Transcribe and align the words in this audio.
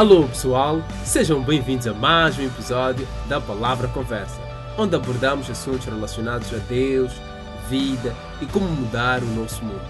Alô 0.00 0.26
pessoal, 0.26 0.82
sejam 1.04 1.42
bem-vindos 1.42 1.86
a 1.86 1.92
mais 1.92 2.38
um 2.38 2.46
episódio 2.46 3.06
da 3.28 3.38
Palavra 3.38 3.86
Conversa, 3.86 4.40
onde 4.78 4.96
abordamos 4.96 5.50
assuntos 5.50 5.84
relacionados 5.84 6.50
a 6.54 6.56
Deus, 6.56 7.12
vida 7.68 8.16
e 8.40 8.46
como 8.46 8.66
mudar 8.66 9.22
o 9.22 9.26
nosso 9.26 9.62
mundo. 9.62 9.84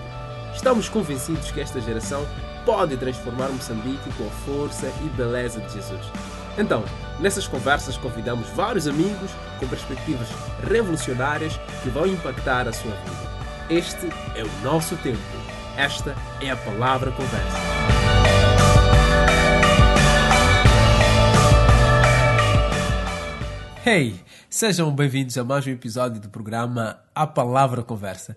Estamos 0.53 0.89
convencidos 0.89 1.53
que 1.53 1.61
esta 1.61 1.81
geração 1.81 2.27
pode 2.67 2.97
transformar 2.97 3.51
Moçambique 3.51 4.13
com 4.19 4.27
a 4.27 4.31
força 4.45 4.93
e 5.01 5.09
beleza 5.11 5.61
de 5.61 5.75
Jesus. 5.75 6.05
Então, 6.59 6.83
nessas 7.21 7.47
conversas 7.47 7.97
convidamos 7.97 8.49
vários 8.49 8.89
amigos 8.89 9.31
com 9.61 9.69
perspectivas 9.69 10.27
revolucionárias 10.69 11.57
que 11.85 11.89
vão 11.89 12.09
impactar 12.09 12.67
a 12.67 12.73
sua 12.73 12.91
vida. 12.91 13.31
Este 13.71 14.09
é 14.35 14.43
o 14.43 14.65
nosso 14.65 14.97
tempo. 14.97 15.21
Esta 15.77 16.17
é 16.41 16.51
a 16.51 16.57
Palavra 16.57 17.13
Conversa. 17.13 18.00
Hey, 23.83 24.23
sejam 24.51 24.95
bem-vindos 24.95 25.39
a 25.39 25.43
mais 25.43 25.67
um 25.67 25.71
episódio 25.71 26.21
do 26.21 26.29
programa 26.29 27.03
A 27.15 27.27
Palavra 27.27 27.83
Conversa. 27.83 28.37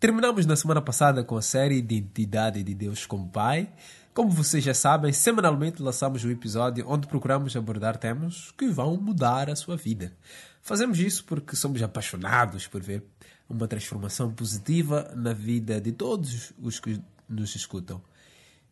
Terminamos 0.00 0.46
na 0.46 0.56
semana 0.56 0.80
passada 0.80 1.22
com 1.22 1.36
a 1.36 1.42
série 1.42 1.76
Identidade 1.76 2.62
de 2.62 2.72
Deus 2.72 3.04
como 3.04 3.28
Pai. 3.28 3.68
Como 4.14 4.30
vocês 4.30 4.64
já 4.64 4.72
sabem, 4.72 5.12
semanalmente 5.12 5.82
lançamos 5.82 6.24
um 6.24 6.30
episódio 6.30 6.86
onde 6.88 7.06
procuramos 7.06 7.54
abordar 7.54 7.98
temas 7.98 8.50
que 8.56 8.66
vão 8.66 8.96
mudar 8.96 9.50
a 9.50 9.56
sua 9.56 9.76
vida. 9.76 10.16
Fazemos 10.62 10.98
isso 10.98 11.22
porque 11.26 11.54
somos 11.54 11.82
apaixonados 11.82 12.66
por 12.66 12.80
ver 12.80 13.04
uma 13.46 13.68
transformação 13.68 14.32
positiva 14.32 15.12
na 15.14 15.34
vida 15.34 15.82
de 15.82 15.92
todos 15.92 16.54
os 16.58 16.80
que 16.80 16.98
nos 17.28 17.54
escutam. 17.54 18.00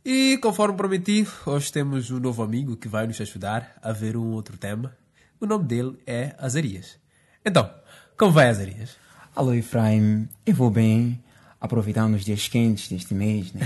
E 0.02 0.38
conforme 0.38 0.78
prometi, 0.78 1.28
hoje 1.44 1.70
temos 1.70 2.10
um 2.10 2.18
novo 2.18 2.42
amigo 2.42 2.74
que 2.74 2.88
vai 2.88 3.06
nos 3.06 3.20
ajudar 3.20 3.76
a 3.82 3.92
ver 3.92 4.16
um 4.16 4.30
outro 4.30 4.56
tema 4.56 4.96
o 5.40 5.46
nome 5.46 5.64
dele 5.64 5.98
é 6.06 6.34
Azarias. 6.38 6.98
Então, 7.44 7.70
como 8.16 8.32
vai, 8.32 8.48
Azarias? 8.48 8.96
Alô, 9.34 9.52
Efraim. 9.52 10.28
Eu 10.44 10.54
vou 10.54 10.70
bem, 10.70 11.22
aproveitando 11.60 12.14
os 12.14 12.24
dias 12.24 12.48
quentes 12.48 12.88
deste 12.88 13.14
mês, 13.14 13.52
né? 13.52 13.60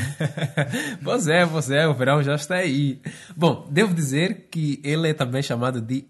pois 1.05 1.29
é, 1.29 1.47
pois 1.47 1.71
é, 1.71 1.87
o 1.87 1.95
verão 1.95 2.23
já 2.23 2.35
está 2.35 2.57
aí. 2.57 3.01
Bom, 3.37 3.69
devo 3.71 3.95
dizer 3.95 4.49
que 4.51 4.81
ele 4.83 5.11
é 5.11 5.15
também 5.15 5.43
chamado 5.43 5.81
de 5.81 6.05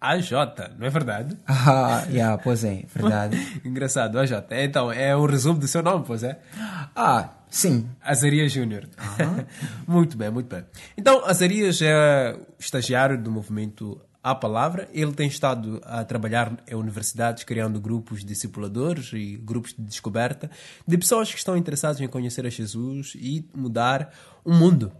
AJ, 0.00 0.30
não 0.78 0.86
é 0.86 0.90
verdade? 0.90 1.36
Ah, 1.46 2.04
yeah, 2.08 2.36
pois 2.42 2.64
é, 2.64 2.84
verdade. 2.94 3.36
Engraçado, 3.64 4.18
AJ. 4.18 4.32
Então, 4.50 4.90
é 4.90 5.14
o 5.14 5.26
resumo 5.26 5.58
do 5.58 5.68
seu 5.68 5.82
nome, 5.82 6.04
pois 6.06 6.22
é? 6.22 6.40
Ah, 6.96 7.28
sim. 7.48 7.88
Azarias 8.02 8.50
Júnior. 8.50 8.88
muito 9.86 10.16
bem, 10.16 10.30
muito 10.30 10.48
bem. 10.48 10.64
Então, 10.96 11.24
Azarias 11.24 11.80
é 11.82 12.34
estagiário 12.58 13.16
do 13.16 13.30
movimento 13.30 14.00
à 14.22 14.34
palavra. 14.34 14.88
Ele 14.92 15.12
tem 15.12 15.26
estado 15.26 15.80
a 15.84 16.04
trabalhar 16.04 16.62
em 16.66 16.74
universidades, 16.74 17.44
criando 17.44 17.80
grupos 17.80 18.20
de 18.20 18.26
discipuladores 18.26 19.10
e 19.12 19.36
grupos 19.36 19.74
de 19.74 19.82
descoberta 19.82 20.50
de 20.86 20.96
pessoas 20.96 21.30
que 21.30 21.38
estão 21.38 21.56
interessadas 21.56 22.00
em 22.00 22.08
conhecer 22.08 22.46
a 22.46 22.50
Jesus 22.50 23.14
e 23.16 23.44
mudar 23.54 24.14
o 24.44 24.52
mundo. 24.52 24.92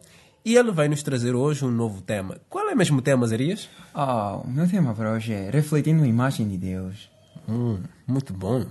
E 0.45 0.57
ele 0.57 0.73
vai 0.73 0.89
nos 0.89 1.03
trazer 1.05 1.35
hoje 1.35 1.65
um 1.65 1.71
novo 1.71 2.03
tema. 2.03 2.41
Qual 2.49 2.69
é 2.69 2.75
mesmo 2.75 2.99
o 2.99 3.03
tema, 3.03 3.27
Zarias? 3.27 3.69
Oh, 3.95 4.41
o 4.45 4.51
meu 4.51 4.69
tema 4.69 4.93
para 4.93 5.13
hoje 5.13 5.33
é 5.33 5.51
refletindo 5.51 6.03
a 6.03 6.07
imagem 6.07 6.49
de 6.49 6.59
Deus. 6.59 7.09
Hum, 7.49 7.81
muito 8.07 8.33
bom. 8.33 8.67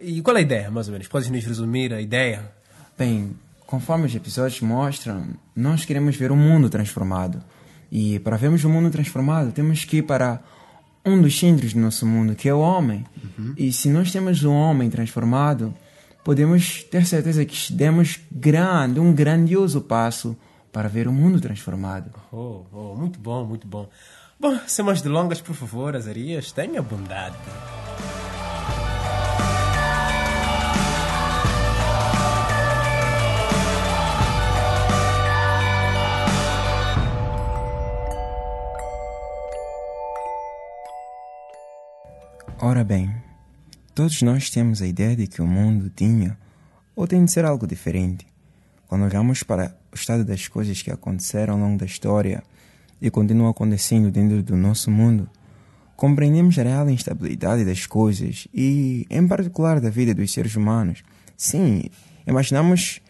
E 0.00 0.20
qual 0.20 0.36
é 0.36 0.40
a 0.40 0.42
ideia, 0.42 0.70
mais 0.70 0.88
ou 0.88 0.92
menos? 0.92 1.06
Podes 1.06 1.30
nos 1.30 1.44
resumir 1.44 1.92
a 1.94 2.00
ideia? 2.00 2.50
Bem, 2.98 3.36
conforme 3.66 4.06
os 4.06 4.14
episódios 4.14 4.60
mostram, 4.60 5.28
nós 5.54 5.84
queremos 5.84 6.16
ver 6.16 6.32
o 6.32 6.36
mundo 6.36 6.68
transformado. 6.68 7.42
E 7.90 8.18
para 8.18 8.36
vermos 8.36 8.64
o 8.64 8.68
mundo 8.68 8.90
transformado, 8.90 9.52
temos 9.52 9.84
que 9.84 9.98
ir 9.98 10.02
para 10.02 10.42
um 11.04 11.22
dos 11.22 11.38
centros 11.38 11.72
do 11.72 11.80
nosso 11.80 12.04
mundo, 12.04 12.34
que 12.34 12.48
é 12.48 12.54
o 12.54 12.58
homem. 12.58 13.04
Uhum. 13.38 13.54
E 13.56 13.72
se 13.72 13.88
nós 13.88 14.10
temos 14.10 14.42
o 14.42 14.52
homem 14.52 14.90
transformado, 14.90 15.72
podemos 16.24 16.82
ter 16.82 17.06
certeza 17.06 17.44
que 17.44 17.72
demos 17.72 18.18
grande, 18.30 18.98
um 18.98 19.12
grandioso 19.12 19.80
passo 19.80 20.36
para 20.72 20.88
ver 20.88 21.06
o 21.06 21.12
mundo 21.12 21.40
transformado. 21.40 22.10
Oh, 22.32 22.64
oh, 22.72 22.94
muito 22.96 23.18
bom, 23.20 23.44
muito 23.44 23.66
bom. 23.66 23.88
Bom, 24.38 24.58
sem 24.66 24.84
mais 24.84 25.00
delongas, 25.00 25.40
por 25.40 25.54
favor, 25.54 25.96
Azarias, 25.96 26.52
tenha 26.52 26.82
bondade. 26.82 27.36
Ora 42.58 42.82
bem, 42.82 43.14
todos 43.94 44.22
nós 44.22 44.48
temos 44.48 44.80
a 44.80 44.86
ideia 44.86 45.14
de 45.14 45.26
que 45.26 45.42
o 45.42 45.46
mundo 45.46 45.90
tinha 45.94 46.38
ou 46.94 47.06
tem 47.06 47.22
de 47.22 47.30
ser 47.30 47.44
algo 47.44 47.66
diferente. 47.66 48.26
Quando 48.88 49.04
olhamos 49.04 49.42
para 49.42 49.76
o 49.92 49.94
estado 49.94 50.24
das 50.24 50.48
coisas 50.48 50.80
que 50.80 50.90
aconteceram 50.90 51.52
ao 51.52 51.60
longo 51.60 51.78
da 51.78 51.84
história 51.84 52.42
e 53.00 53.10
continuam 53.10 53.50
acontecendo 53.50 54.10
dentro 54.10 54.42
do 54.42 54.56
nosso 54.56 54.90
mundo, 54.90 55.28
compreendemos 55.96 56.58
a 56.58 56.62
real 56.62 56.88
instabilidade 56.88 57.62
das 57.62 57.84
coisas 57.84 58.48
e, 58.54 59.06
em 59.10 59.28
particular, 59.28 59.78
da 59.78 59.90
vida 59.90 60.14
dos 60.14 60.32
seres 60.32 60.56
humanos. 60.56 61.04
Sim, 61.36 61.82
imaginamos 62.26 63.02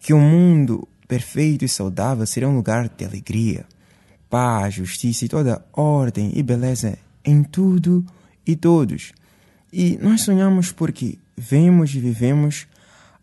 que 0.00 0.12
um 0.12 0.20
mundo 0.20 0.88
perfeito 1.06 1.64
e 1.64 1.68
saudável 1.68 2.26
seria 2.26 2.48
um 2.48 2.56
lugar 2.56 2.88
de 2.88 3.04
alegria, 3.04 3.64
paz, 4.28 4.74
justiça 4.74 5.26
e 5.26 5.28
toda 5.28 5.64
ordem 5.72 6.32
e 6.34 6.42
beleza 6.42 6.98
em 7.24 7.44
tudo 7.44 8.04
e 8.50 8.56
todos. 8.56 9.12
E 9.72 9.98
nós 10.02 10.22
sonhamos 10.22 10.72
porque 10.72 11.18
vemos 11.36 11.94
e 11.94 12.00
vivemos 12.00 12.66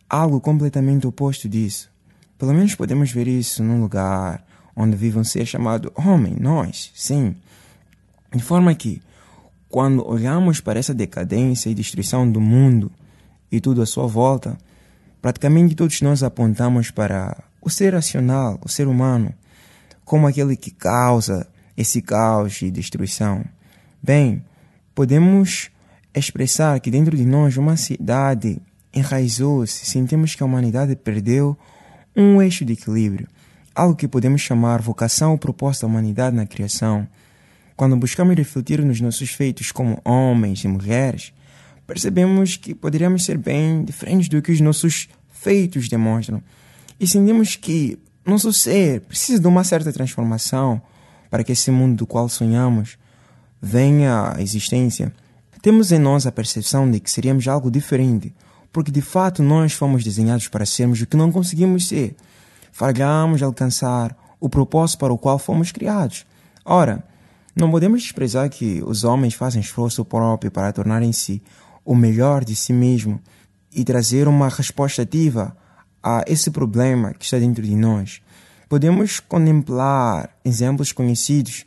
algo 0.10 0.40
completamente 0.40 1.06
oposto 1.06 1.50
disso. 1.50 1.90
Pelo 2.38 2.54
menos 2.54 2.76
podemos 2.76 3.12
ver 3.12 3.28
isso 3.28 3.64
num 3.64 3.82
lugar 3.82 4.46
onde 4.76 4.96
vive 4.96 5.18
um 5.18 5.24
ser 5.24 5.46
chamado 5.46 5.92
homem, 5.96 6.36
nós, 6.40 6.92
sim. 6.94 7.36
De 8.34 8.44
forma 8.44 8.74
que, 8.76 9.02
quando 9.68 10.08
olhamos 10.08 10.62
para 10.62 10.80
essa 10.80 10.94
decadência 10.94 11.70
e 11.70 11.76
destruição 11.76 12.30
do 12.32 12.40
mundo 12.40 12.92
e 13.52 13.60
tudo 13.60 13.82
à 13.82 13.86
sua 13.86 14.08
volta, 14.08 14.58
praticamente 15.22 15.76
todos 15.76 16.00
nós 16.02 16.24
apontamos 16.24 16.92
para 16.92 17.44
o 17.62 17.70
ser 17.70 17.94
racional, 17.94 18.60
o 18.64 18.70
ser 18.70 18.88
humano, 18.88 19.34
como 20.06 20.28
aquele 20.28 20.56
que 20.56 20.72
causa 20.72 21.48
esse 21.76 22.02
caos 22.02 22.62
e 22.62 22.72
destruição. 22.72 23.44
Bem, 24.02 24.44
podemos 24.98 25.70
expressar 26.12 26.80
que 26.80 26.90
dentro 26.90 27.16
de 27.16 27.24
nós 27.24 27.56
uma 27.56 27.78
cidade 27.78 28.60
enraizou-se, 28.92 29.86
sentimos 29.86 30.34
que 30.34 30.42
a 30.42 30.46
humanidade 30.48 30.96
perdeu 30.96 31.56
um 32.16 32.42
eixo 32.42 32.66
de 32.66 32.74
equilíbrio, 32.74 33.28
algo 33.76 33.96
que 33.96 34.08
podemos 34.08 34.42
chamar 34.42 34.82
vocação 34.82 35.34
ou 35.34 35.38
propósito 35.38 35.84
da 35.84 35.88
humanidade 35.90 36.36
na 36.36 36.48
criação. 36.48 37.08
Quando 37.76 37.96
buscamos 37.96 38.36
refletir 38.36 38.84
nos 38.84 39.00
nossos 39.00 39.30
feitos 39.30 39.72
como 39.72 40.02
homens 40.04 40.64
e 40.64 40.68
mulheres, 40.68 41.32
percebemos 41.86 42.58
que 42.58 42.74
poderíamos 42.74 43.24
ser 43.24 43.38
bem 43.38 43.84
diferentes 43.84 44.28
do 44.28 44.42
que 44.42 44.52
os 44.52 44.60
nossos 44.60 45.08
feitos 45.30 45.88
demonstram. 45.88 46.42
E 47.00 47.06
sentimos 47.06 47.56
que 47.56 48.00
nosso 48.26 48.52
ser 48.52 49.02
precisa 49.02 49.40
de 49.40 49.46
uma 49.46 49.64
certa 49.64 49.94
transformação 49.94 50.82
para 51.30 51.44
que 51.44 51.52
esse 51.52 51.70
mundo 51.70 51.98
do 51.98 52.08
qual 52.08 52.28
sonhamos 52.28 52.98
venha 53.62 54.34
à 54.36 54.42
existência, 54.42 55.14
temos 55.62 55.92
em 55.92 56.00
nós 56.00 56.26
a 56.26 56.32
percepção 56.32 56.90
de 56.90 57.00
que 57.00 57.12
seríamos 57.12 57.48
algo 57.48 57.70
diferente, 57.70 58.34
porque 58.72 58.92
de 58.92 59.02
fato 59.02 59.42
nós 59.42 59.74
fomos 59.74 60.04
desenhados 60.04 60.48
para 60.48 60.66
sermos 60.66 61.02
o 61.02 61.08
que 61.08 61.18
não 61.18 61.32
conseguimos 61.32 61.88
ser. 61.88 62.16
Falhamos 62.72 63.42
alcançar 63.42 64.16
o 64.40 64.48
propósito 64.48 65.00
para 65.00 65.14
o 65.14 65.18
qual 65.18 65.40
fomos 65.40 65.72
criados. 65.72 66.26
Ora, 66.64 67.04
não 67.56 67.72
podemos 67.72 68.04
desprezar 68.04 68.50
que 68.50 68.84
os 68.86 69.04
homens 69.04 69.34
fazem 69.34 69.62
esforço 69.62 70.06
próprio 70.06 70.52
para 70.52 70.72
tornarem-se 70.72 71.42
o 71.84 71.96
melhor 71.96 72.46
de 72.46 72.56
si 72.56 72.72
mesmo 72.72 73.20
e 73.74 73.84
trazer 73.84 74.28
uma 74.28 74.48
resposta 74.48 75.02
ativa 75.02 75.58
a 76.04 76.24
esse 76.28 76.52
problema 76.52 77.14
que 77.14 77.26
está 77.26 77.40
dentro 77.40 77.64
de 77.64 77.76
nós. 77.76 78.22
Podemos 78.70 79.20
contemplar 79.20 80.30
exemplos 80.46 80.92
conhecidos 80.92 81.66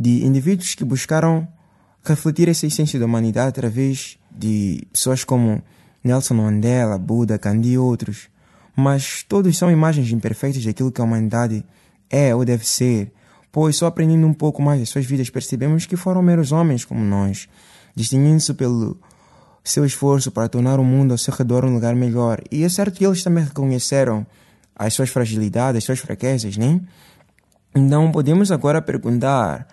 de 0.00 0.24
indivíduos 0.24 0.74
que 0.74 0.82
buscaram 0.82 1.46
refletir 2.02 2.48
essa 2.48 2.66
essência 2.66 2.98
da 2.98 3.04
humanidade 3.04 3.50
através 3.50 4.18
de 4.30 4.82
pessoas 4.90 5.24
como 5.24 5.62
Nelson 6.02 6.32
Mandela, 6.32 6.96
Buda, 6.96 7.36
Gandhi 7.36 7.72
e 7.72 7.78
outros. 7.78 8.30
Mas 8.74 9.22
todos 9.28 9.58
são 9.58 9.70
imagens 9.70 10.10
imperfeitas 10.10 10.64
daquilo 10.64 10.90
que 10.90 11.02
a 11.02 11.04
humanidade 11.04 11.62
é 12.08 12.34
ou 12.34 12.46
deve 12.46 12.66
ser, 12.66 13.12
pois 13.52 13.76
só 13.76 13.88
aprendendo 13.88 14.26
um 14.26 14.32
pouco 14.32 14.62
mais 14.62 14.80
das 14.80 14.88
suas 14.88 15.04
vidas 15.04 15.28
percebemos 15.28 15.84
que 15.84 15.96
foram 15.96 16.22
meros 16.22 16.50
homens 16.50 16.82
como 16.82 17.04
nós, 17.04 17.46
distinguindo-se 17.94 18.54
pelo 18.54 18.98
seu 19.62 19.84
esforço 19.84 20.30
para 20.30 20.48
tornar 20.48 20.80
o 20.80 20.84
mundo 20.84 21.10
ao 21.12 21.18
seu 21.18 21.34
redor 21.34 21.66
um 21.66 21.74
lugar 21.74 21.94
melhor. 21.94 22.40
E 22.50 22.64
é 22.64 22.68
certo 22.70 22.96
que 22.96 23.04
eles 23.04 23.22
também 23.22 23.44
reconheceram 23.44 24.26
as 24.74 24.94
suas 24.94 25.10
fragilidades, 25.10 25.76
as 25.76 25.84
suas 25.84 25.98
fraquezas, 25.98 26.56
nem? 26.56 26.80
Então 27.74 28.10
podemos 28.10 28.50
agora 28.50 28.80
perguntar 28.80 29.66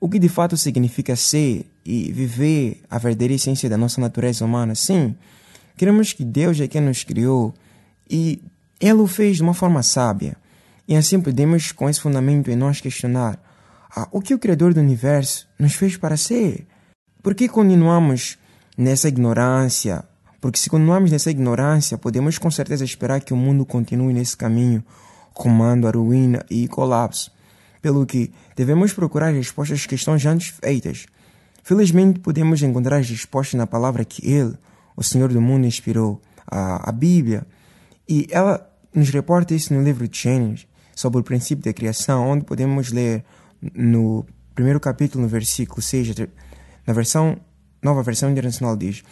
o 0.00 0.08
que 0.08 0.18
de 0.18 0.28
fato 0.28 0.56
significa 0.56 1.16
ser 1.16 1.66
e 1.84 2.12
viver 2.12 2.82
a 2.90 2.98
verdadeira 2.98 3.34
essência 3.34 3.68
da 3.68 3.76
nossa 3.76 4.00
natureza 4.00 4.44
humana. 4.44 4.74
Sim, 4.74 5.16
queremos 5.76 6.12
que 6.12 6.24
Deus 6.24 6.60
é 6.60 6.68
quem 6.68 6.80
nos 6.80 7.04
criou 7.04 7.54
e 8.08 8.42
Ele 8.80 9.00
o 9.00 9.06
fez 9.06 9.36
de 9.36 9.42
uma 9.42 9.54
forma 9.54 9.82
sábia. 9.82 10.36
E 10.86 10.94
assim 10.94 11.20
podemos, 11.20 11.72
com 11.72 11.88
esse 11.88 12.00
fundamento 12.00 12.50
em 12.50 12.56
nós, 12.56 12.80
questionar 12.80 13.38
ah, 13.94 14.06
o 14.12 14.20
que 14.20 14.34
o 14.34 14.38
Criador 14.38 14.74
do 14.74 14.80
Universo 14.80 15.48
nos 15.58 15.74
fez 15.74 15.96
para 15.96 16.16
ser. 16.16 16.66
Por 17.22 17.34
que 17.34 17.48
continuamos 17.48 18.38
nessa 18.76 19.08
ignorância? 19.08 20.04
Porque 20.40 20.58
se 20.58 20.70
continuamos 20.70 21.10
nessa 21.10 21.30
ignorância, 21.30 21.98
podemos 21.98 22.38
com 22.38 22.50
certeza 22.50 22.84
esperar 22.84 23.20
que 23.20 23.32
o 23.32 23.36
mundo 23.36 23.64
continue 23.64 24.12
nesse 24.12 24.36
caminho, 24.36 24.84
comando 25.32 25.88
a 25.88 25.90
ruína 25.90 26.44
e 26.48 26.68
colapso 26.68 27.35
pelo 27.86 28.04
que 28.04 28.32
devemos 28.56 28.92
procurar 28.92 29.30
respostas 29.30 29.78
às 29.78 29.86
questões 29.86 30.26
antes 30.26 30.48
feitas. 30.48 31.06
Felizmente, 31.62 32.18
podemos 32.18 32.60
encontrar 32.60 32.96
as 32.96 33.08
respostas 33.08 33.54
na 33.54 33.64
palavra 33.64 34.04
que 34.04 34.28
Ele, 34.28 34.58
o 34.96 35.04
Senhor 35.04 35.32
do 35.32 35.40
mundo, 35.40 35.68
inspirou, 35.68 36.20
a, 36.50 36.90
a 36.90 36.90
Bíblia. 36.90 37.46
E 38.08 38.26
ela 38.28 38.68
nos 38.92 39.08
reporta 39.10 39.54
isso 39.54 39.72
no 39.72 39.84
livro 39.84 40.08
de 40.08 40.18
Gênesis, 40.18 40.66
sobre 40.96 41.20
o 41.20 41.22
princípio 41.22 41.64
da 41.64 41.72
criação, 41.72 42.28
onde 42.28 42.44
podemos 42.44 42.90
ler 42.90 43.24
no 43.72 44.26
primeiro 44.52 44.80
capítulo, 44.80 45.22
no 45.22 45.28
versículo 45.28 45.80
6, 45.80 46.12
na 46.84 46.92
versão, 46.92 47.38
nova 47.80 48.02
versão 48.02 48.28
internacional 48.28 48.76
diz, 48.76 49.04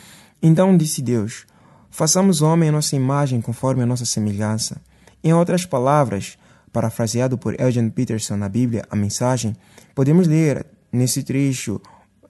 Então 0.43 0.77
disse 0.77 1.01
Deus, 1.01 1.47
façamos 1.93 2.41
o 2.41 2.47
homem 2.47 2.71
a 2.71 2.73
nossa 2.73 2.97
imagem 2.97 3.41
conforme 3.41 3.85
a 3.85 3.87
nossa 3.87 4.05
semelhança. 4.05 4.83
Em 5.23 5.33
outras 5.33 5.65
palavras, 5.65 6.37
parafraseado 6.75 7.39
por 7.39 7.59
Eugene 7.59 7.89
Peterson 7.89 8.37
na 8.37 8.49
Bíblia, 8.49 8.85
a 8.91 8.97
mensagem, 8.97 9.55
podemos 9.95 10.27
ler 10.27 10.67
nesse 10.93 11.23
trecho 11.23 11.81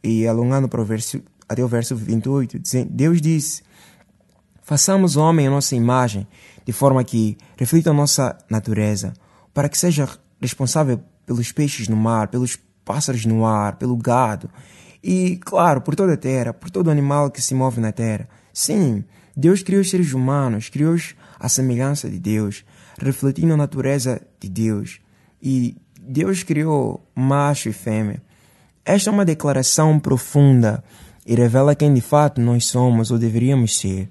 e 0.03 0.29
alongando 0.29 0.69
para 0.69 0.83
o 0.83 0.85
verso, 0.85 1.23
até 1.49 1.65
o 1.65 1.67
verso 1.67 1.97
28, 1.97 2.59
dizendo, 2.59 2.91
Deus 2.93 3.23
disse, 3.23 3.63
façamos 4.63 5.17
homem 5.17 5.47
a 5.47 5.51
nossa 5.51 5.75
imagem, 5.75 6.29
de 6.63 6.73
forma 6.75 7.03
que 7.03 7.39
reflita 7.57 7.89
a 7.91 7.95
nossa 7.95 8.37
natureza, 8.51 9.15
para 9.55 9.67
que 9.67 9.79
seja 9.79 10.07
responsável 10.39 11.01
pelos 11.25 11.51
peixes 11.51 11.89
no 11.89 11.97
mar, 11.97 12.29
pelos 12.29 12.59
pássaros 12.85 13.25
no 13.25 13.47
ar, 13.47 13.77
pelo 13.77 13.97
gado 13.97 14.51
e, 15.03 15.39
claro, 15.39 15.81
por 15.81 15.97
toda 15.97 16.13
a 16.13 16.19
terra, 16.19 16.53
por 16.53 16.71
todo 16.71 16.91
animal 16.91 17.31
que 17.31 17.41
se 17.41 17.55
move 17.55 17.81
na 17.81 17.93
terra. 17.93 18.29
Sim, 18.53 19.05
Deus 19.35 19.63
criou 19.63 19.81
os 19.81 19.89
seres 19.89 20.13
humanos, 20.13 20.69
criou-os 20.69 21.15
à 21.41 21.49
semelhança 21.49 22.11
de 22.11 22.19
Deus 22.19 22.63
refletindo 22.99 23.55
a 23.55 23.57
natureza 23.57 24.21
de 24.45 24.51
Deus. 24.51 25.01
E 25.43 25.77
Deus 26.01 26.43
criou 26.43 27.03
macho 27.15 27.69
e 27.69 27.73
fêmea. 27.73 28.23
Esta 28.85 29.11
é 29.11 29.13
uma 29.13 29.25
declaração 29.25 29.99
profunda 29.99 30.85
e 31.27 31.35
revela 31.35 31.75
quem 31.75 31.93
de 31.93 32.01
fato 32.01 32.41
nós 32.41 32.67
somos 32.67 33.11
ou 33.11 33.19
deveríamos 33.19 33.79
ser. 33.79 34.09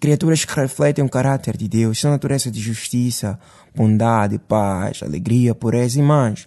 Criaturas 0.00 0.44
que 0.44 0.54
refletem 0.54 1.04
o 1.04 1.08
caráter 1.08 1.56
de 1.56 1.68
Deus, 1.68 1.98
sua 1.98 2.10
natureza 2.10 2.50
de 2.50 2.60
justiça, 2.60 3.38
bondade, 3.74 4.38
paz, 4.38 5.02
alegria, 5.02 5.54
pureza 5.54 5.98
e 5.98 6.02
mais. 6.02 6.46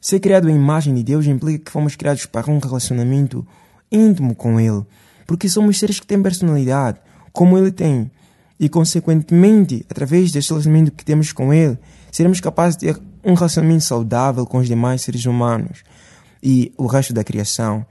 Ser 0.00 0.18
criado 0.20 0.48
em 0.48 0.56
imagem 0.56 0.94
de 0.94 1.02
Deus 1.02 1.26
implica 1.26 1.64
que 1.64 1.70
fomos 1.70 1.94
criados 1.94 2.26
para 2.26 2.50
um 2.50 2.58
relacionamento 2.58 3.46
íntimo 3.90 4.34
com 4.34 4.58
Ele, 4.58 4.84
porque 5.26 5.48
somos 5.48 5.78
seres 5.78 6.00
que 6.00 6.06
têm 6.06 6.22
personalidade, 6.22 6.98
como 7.32 7.56
Ele 7.58 7.70
tem 7.70 8.10
e, 8.58 8.68
consequentemente, 8.68 9.84
através 9.90 10.32
deste 10.32 10.50
relacionamento 10.50 10.92
que 10.92 11.04
temos 11.04 11.32
com 11.32 11.52
Ele, 11.52 11.78
seremos 12.16 12.40
capazes 12.40 12.78
de 12.78 12.86
ter 12.86 13.02
um 13.22 13.34
relacionamento 13.34 13.84
saudável 13.84 14.46
com 14.46 14.56
os 14.56 14.66
demais 14.66 15.02
seres 15.02 15.26
humanos 15.26 15.82
e 16.42 16.72
o 16.78 16.86
resto 16.86 17.12
da 17.12 17.22
criação. 17.22 17.84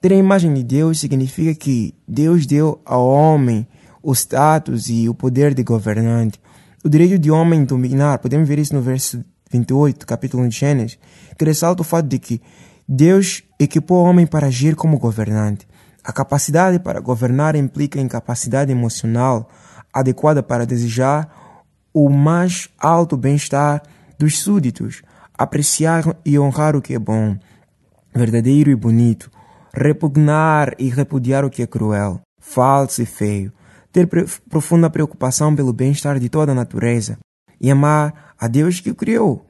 Ter 0.00 0.12
a 0.12 0.16
imagem 0.16 0.52
de 0.52 0.64
Deus 0.64 0.98
significa 0.98 1.54
que 1.54 1.94
Deus 2.06 2.44
deu 2.44 2.80
ao 2.84 3.06
homem 3.06 3.64
o 4.02 4.12
status 4.12 4.88
e 4.88 5.08
o 5.08 5.14
poder 5.14 5.54
de 5.54 5.62
governante, 5.62 6.40
o 6.82 6.88
direito 6.88 7.20
de 7.20 7.30
homem 7.30 7.64
dominar. 7.64 8.18
Podemos 8.18 8.48
ver 8.48 8.58
isso 8.58 8.74
no 8.74 8.82
verso 8.82 9.24
28, 9.48 10.04
capítulo 10.04 10.48
de 10.48 10.56
Gênesis, 10.56 10.98
que 11.38 11.44
ressalta 11.44 11.82
o 11.82 11.84
fato 11.84 12.08
de 12.08 12.18
que 12.18 12.42
Deus 12.88 13.44
equipou 13.60 14.04
o 14.04 14.08
homem 14.08 14.26
para 14.26 14.48
agir 14.48 14.74
como 14.74 14.98
governante. 14.98 15.68
A 16.02 16.12
capacidade 16.12 16.80
para 16.80 16.98
governar 16.98 17.54
implica 17.54 18.00
incapacidade 18.00 18.72
emocional, 18.72 19.48
adequada 19.94 20.42
para 20.42 20.66
desejar 20.66 21.47
o 21.92 22.08
mais 22.08 22.68
alto 22.78 23.16
bem-estar 23.16 23.82
dos 24.18 24.38
súditos, 24.38 25.02
apreciar 25.36 26.04
e 26.24 26.38
honrar 26.38 26.76
o 26.76 26.82
que 26.82 26.94
é 26.94 26.98
bom, 26.98 27.36
verdadeiro 28.14 28.70
e 28.70 28.74
bonito, 28.74 29.30
repugnar 29.72 30.74
e 30.78 30.88
repudiar 30.88 31.44
o 31.44 31.50
que 31.50 31.62
é 31.62 31.66
cruel, 31.66 32.20
falso 32.40 33.02
e 33.02 33.06
feio, 33.06 33.52
ter 33.92 34.08
profunda 34.48 34.90
preocupação 34.90 35.54
pelo 35.54 35.72
bem-estar 35.72 36.18
de 36.18 36.28
toda 36.28 36.52
a 36.52 36.54
natureza. 36.54 37.18
E 37.60 37.70
amar 37.70 38.34
a 38.38 38.46
Deus 38.46 38.80
que 38.80 38.90
o 38.90 38.94
criou. 38.94 39.44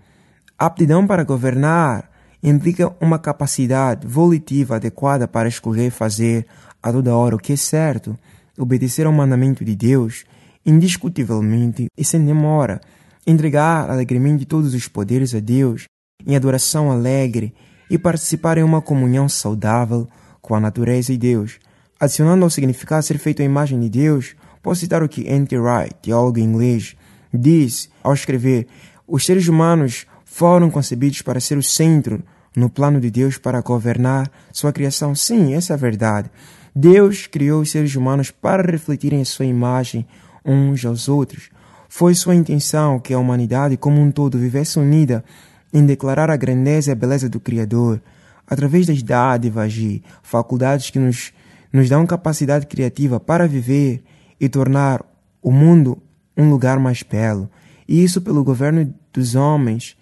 Aptidão 0.59 1.07
para 1.07 1.25
governar 1.25 2.11
implica 2.43 2.95
uma 3.01 3.19
capacidade 3.19 4.07
volitiva 4.07 4.77
adequada 4.77 5.27
para 5.29 5.49
escolher 5.49 5.91
fazer 5.91 6.47
a 6.83 6.93
toda 6.93 7.15
hora 7.15 7.37
o 7.37 7.39
que 7.39 7.53
é 7.53 7.57
certo, 7.57 8.17
obedecer 8.57 9.07
ao 9.07 9.13
mandamento 9.13 9.65
de 9.65 9.75
Deus, 9.75 10.25
indiscutivelmente 10.69 11.87
e 11.97 12.05
sem 12.05 12.23
demora, 12.23 12.79
entregar 13.27 13.89
alegremente 13.89 14.45
todos 14.45 14.75
os 14.75 14.87
poderes 14.87 15.35
a 15.35 15.41
Deus 15.41 15.87
em 16.27 16.37
adoração 16.37 16.91
alegre 16.91 17.55
e 17.89 17.97
participar 17.97 18.59
em 18.59 18.63
uma 18.63 18.83
comunhão 18.83 19.31
saudável 19.31 20.07
com 20.43 20.55
a 20.55 20.61
natureza 20.61 21.11
de 21.11 21.19
Deus. 21.19 21.59
Adicionando 21.99 22.45
ao 22.45 22.51
significado 22.51 23.03
ser 23.03 23.17
feito 23.19 23.41
à 23.41 23.45
imagem 23.47 23.81
de 23.81 23.89
Deus, 23.89 24.37
posso 24.63 24.81
citar 24.81 25.03
o 25.03 25.09
que 25.09 25.27
N.T. 25.27 25.59
Wright, 25.59 25.95
teólogo 26.03 26.39
inglês, 26.39 26.95
diz 27.33 27.89
ao 28.03 28.13
escrever: 28.13 28.67
Os 29.07 29.25
seres 29.25 29.49
humanos 29.49 30.07
foram 30.23 30.71
concebidos 30.71 31.23
para 31.23 31.41
ser 31.41 31.57
o 31.57 31.63
centro 31.63 32.23
no 32.55 32.69
plano 32.69 33.01
de 33.01 33.11
Deus 33.11 33.39
para 33.39 33.63
governar 33.63 34.31
sua 34.53 34.73
criação. 34.73 35.15
Sim, 35.15 35.55
essa 35.55 35.73
é 35.73 35.75
a 35.75 35.79
verdade. 35.79 36.31
Deus 36.77 37.27
criou 37.27 37.63
os 37.63 37.71
seres 37.71 37.97
humanos 37.97 38.31
para 38.31 38.71
refletirem 38.71 39.23
a 39.23 39.25
sua 39.25 39.47
imagem 39.47 40.07
uns 40.49 40.85
aos 40.85 41.09
outros. 41.09 41.51
Foi 41.89 42.15
sua 42.15 42.35
intenção 42.35 42.99
que 42.99 43.13
a 43.13 43.19
humanidade 43.19 43.77
como 43.77 44.01
um 44.01 44.11
todo 44.11 44.39
vivesse 44.39 44.79
unida 44.79 45.25
em 45.73 45.85
declarar 45.85 46.31
a 46.31 46.37
grandeza 46.37 46.91
e 46.91 46.93
a 46.93 46.97
beleza 46.97 47.29
do 47.29 47.39
Criador, 47.39 48.01
através 48.47 48.87
das 48.87 49.03
dádivas 49.03 49.75
e 49.77 50.03
faculdades 50.23 50.91
que 50.91 50.99
nos, 50.99 51.33
nos 51.73 51.89
dão 51.89 52.07
capacidade 52.07 52.67
criativa 52.67 53.21
para 53.21 53.47
viver 53.47 54.03
e 54.41 54.49
tornar 54.49 55.05
o 55.43 55.53
mundo 55.53 55.99
um 56.37 56.49
lugar 56.49 56.79
mais 56.79 57.03
belo. 57.03 57.51
E 57.87 58.03
isso 58.03 58.21
pelo 58.21 58.45
governo 58.45 58.95
dos 59.13 59.35
homens 59.35 59.97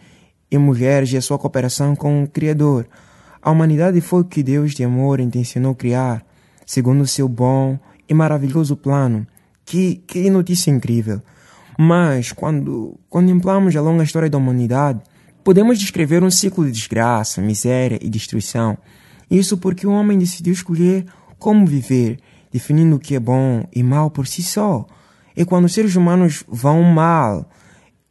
e 0.51 0.59
mulheres 0.59 1.13
e 1.13 1.17
a 1.17 1.23
sua 1.23 1.39
cooperação 1.39 1.97
com 1.97 2.23
o 2.23 2.29
Criador. 2.29 2.87
A 3.43 3.51
humanidade 3.51 4.01
foi 4.01 4.21
o 4.21 4.25
que 4.25 4.43
Deus 4.43 4.75
de 4.75 4.85
amor 4.85 5.21
intencionou 5.21 5.75
criar 5.75 6.25
segundo 6.67 7.03
o 7.03 7.07
seu 7.07 7.29
bom 7.29 7.79
e 8.09 8.13
maravilhoso 8.13 8.77
plano. 8.77 9.27
Que, 9.67 9.97
que 10.07 10.31
notícia 10.31 10.71
incrível! 10.71 11.21
Mas, 11.77 12.31
quando 12.31 12.99
contemplamos 13.11 13.75
a 13.77 13.81
longa 13.81 14.05
história 14.05 14.31
da 14.31 14.39
humanidade, 14.39 15.01
podemos 15.43 15.79
descrever 15.79 16.23
um 16.23 16.31
ciclo 16.31 16.65
de 16.65 16.71
desgraça, 16.71 17.43
miséria 17.43 17.99
e 18.01 18.09
destruição. 18.09 18.79
Isso 19.29 19.59
porque 19.59 19.87
o 19.87 19.91
homem 19.91 20.17
decidiu 20.17 20.53
escolher 20.53 21.05
como 21.37 21.67
viver, 21.67 22.19
definindo 22.51 22.97
o 22.97 22.99
que 23.01 23.17
é 23.17 23.21
bom 23.21 23.67
e 23.75 23.83
mal 23.83 24.09
por 24.09 24.27
si 24.27 24.43
só. 24.43 24.87
E 25.37 25.45
quando 25.45 25.65
os 25.65 25.75
seres 25.75 25.97
humanos 25.97 26.45
vão 26.49 26.83
mal, 26.85 27.51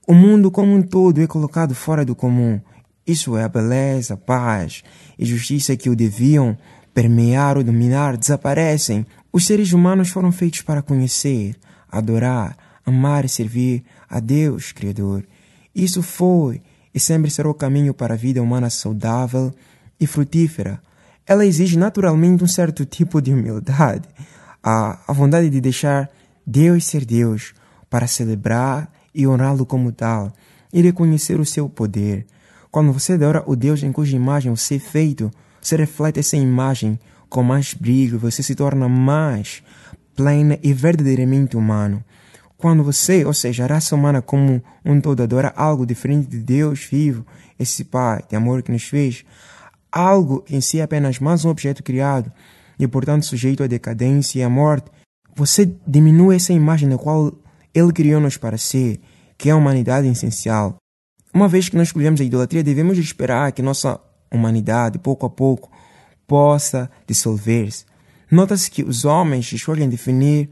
o 0.05 0.13
mundo 0.13 0.51
como 0.51 0.75
um 0.75 0.81
todo 0.81 1.21
é 1.21 1.25
colocado 1.25 1.73
fora 1.73 2.03
do 2.03 2.13
comum. 2.13 2.59
Isso 3.07 3.37
é 3.37 3.43
a 3.43 3.49
beleza, 3.49 4.17
paz 4.17 4.83
e 5.17 5.25
justiça 5.25 5.75
que 5.77 5.89
o 5.89 5.95
deviam 5.95 6.57
permear 6.95 7.57
ou 7.57 7.63
dominar 7.63 8.15
desaparecem. 8.15 9.05
Os 9.31 9.45
seres 9.45 9.73
humanos 9.73 10.09
foram 10.09 10.31
feitos 10.31 10.61
para 10.61 10.81
conhecer, 10.81 11.55
adorar, 11.91 12.57
amar 12.85 13.25
e 13.25 13.29
servir 13.29 13.83
a 14.09 14.21
Deus 14.21 14.71
Criador. 14.71 15.25
Isso 15.75 16.01
foi 16.01 16.61
e 16.93 16.99
sempre 16.99 17.29
será 17.29 17.49
o 17.49 17.53
caminho 17.53 17.93
para 17.93 18.13
a 18.13 18.17
vida 18.17 18.41
humana 18.41 18.69
saudável 18.69 19.53
e 19.99 20.07
frutífera. 20.07 20.81
Ela 21.27 21.45
exige 21.45 21.77
naturalmente 21.77 22.45
um 22.45 22.47
certo 22.47 22.85
tipo 22.85 23.21
de 23.21 23.33
humildade, 23.33 24.07
a, 24.63 24.99
a 25.05 25.11
vontade 25.11 25.49
de 25.49 25.59
deixar 25.59 26.09
Deus 26.47 26.85
ser 26.85 27.03
Deus, 27.03 27.53
para 27.89 28.07
celebrar 28.07 28.89
e 29.13 29.27
honrá-lo 29.27 29.65
como 29.65 29.91
tal, 29.91 30.31
e 30.71 30.81
reconhecer 30.81 31.39
o 31.39 31.45
seu 31.45 31.67
poder. 31.67 32.25
Quando 32.71 32.93
você 32.93 33.13
adora 33.13 33.43
o 33.45 33.55
Deus 33.55 33.83
em 33.83 33.91
cuja 33.91 34.15
imagem 34.15 34.55
você 34.55 34.75
é 34.75 34.79
feito, 34.79 35.31
você 35.65 35.75
reflete 35.75 36.19
essa 36.19 36.37
imagem 36.37 36.99
com 37.27 37.41
mais 37.41 37.73
brilho, 37.73 38.19
você 38.19 38.43
se 38.43 38.53
torna 38.53 38.87
mais 38.87 39.63
plena 40.15 40.59
e 40.61 40.71
verdadeiramente 40.71 41.57
humano. 41.57 42.03
Quando 42.55 42.83
você, 42.83 43.25
ou 43.25 43.33
seja, 43.33 43.63
a 43.63 43.67
raça 43.67 43.95
humana 43.95 44.21
como 44.21 44.63
um 44.85 45.01
todo 45.01 45.23
adora 45.23 45.51
algo 45.55 45.83
diferente 45.83 46.27
de 46.27 46.37
Deus 46.37 46.83
vivo, 46.83 47.25
esse 47.59 47.83
Pai 47.83 48.23
de 48.29 48.35
amor 48.35 48.61
que 48.61 48.71
nos 48.71 48.83
fez, 48.83 49.25
algo 49.91 50.45
em 50.47 50.61
si 50.61 50.79
é 50.79 50.83
apenas 50.83 51.19
mais 51.19 51.43
um 51.43 51.49
objeto 51.49 51.81
criado 51.81 52.31
e, 52.77 52.87
portanto, 52.87 53.25
sujeito 53.25 53.63
à 53.63 53.67
decadência 53.67 54.39
e 54.39 54.43
à 54.43 54.49
morte, 54.49 54.91
você 55.35 55.65
diminui 55.87 56.35
essa 56.35 56.53
imagem 56.53 56.87
na 56.87 56.97
qual 56.99 57.33
Ele 57.73 57.91
criou-nos 57.91 58.37
para 58.37 58.57
ser, 58.59 59.01
que 59.35 59.49
é 59.49 59.51
a 59.51 59.55
humanidade 59.55 60.07
essencial. 60.07 60.75
Uma 61.33 61.47
vez 61.47 61.69
que 61.69 61.75
nós 61.75 61.87
escolhemos 61.87 62.21
a 62.21 62.23
idolatria, 62.23 62.63
devemos 62.63 62.99
esperar 62.99 63.51
que 63.51 63.63
nossa 63.63 63.99
humanidade, 64.35 64.99
pouco 64.99 65.25
a 65.25 65.29
pouco, 65.29 65.69
possa 66.27 66.89
dissolver-se. 67.07 67.85
Nota-se 68.29 68.69
que 68.69 68.83
os 68.83 69.05
homens 69.05 69.51
escolhem 69.51 69.89
definir 69.89 70.49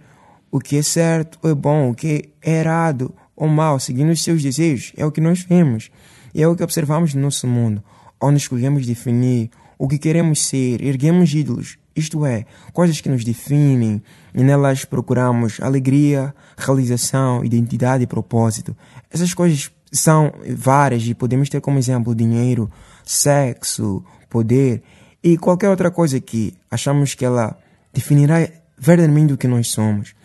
o 0.52 0.60
que 0.60 0.78
é 0.78 0.82
certo 0.82 1.40
ou 1.42 1.50
é 1.50 1.56
bom, 1.56 1.90
o 1.90 1.96
que 1.96 2.30
é 2.42 2.60
errado 2.60 3.14
ou 3.36 3.48
mal, 3.48 3.80
seguindo 3.80 4.12
os 4.12 4.24
seus 4.24 4.42
desejos. 4.42 4.94
É 4.96 5.06
o 5.06 5.12
que 5.12 5.20
nós 5.20 5.42
vemos. 5.42 5.90
E 6.34 6.42
é 6.42 6.48
o 6.48 6.56
que 6.56 6.64
observamos 6.64 7.14
no 7.14 7.22
nosso 7.22 7.48
mundo, 7.48 7.84
onde 8.22 8.38
escolhemos 8.38 8.86
definir 8.86 9.50
o 9.78 9.88
que 9.88 9.98
queremos 9.98 10.46
ser, 10.46 10.82
erguemos 10.82 11.34
ídolos, 11.34 11.78
isto 11.96 12.26
é, 12.26 12.46
coisas 12.72 13.00
que 13.02 13.10
nos 13.10 13.24
definem, 13.24 14.02
e 14.34 14.44
nelas 14.44 14.86
procuramos 14.86 15.60
alegria, 15.62 16.34
realização, 16.58 17.44
identidade 17.46 18.04
e 18.04 18.08
propósito. 18.08 18.76
Essas 19.12 19.34
coisas 19.34 19.72
são 19.92 20.34
várias 20.58 21.06
e 21.06 21.14
podemos 21.14 21.50
ter 21.50 21.62
como 21.62 21.78
exemplo 21.78 22.16
dinheiro, 22.16 22.70
sexo, 23.04 24.04
poder 24.30 24.84
e 25.24 25.38
qualquer 25.38 25.70
outra 25.70 25.92
coisa 25.92 26.20
que 26.20 26.54
achamos 26.70 27.14
que 27.14 27.26
ela 27.26 27.58
definirá 27.94 28.48
verdadeiramente 28.78 29.34
o 29.34 29.38
que 29.38 29.48
nós 29.48 29.70
somos. 29.70 30.16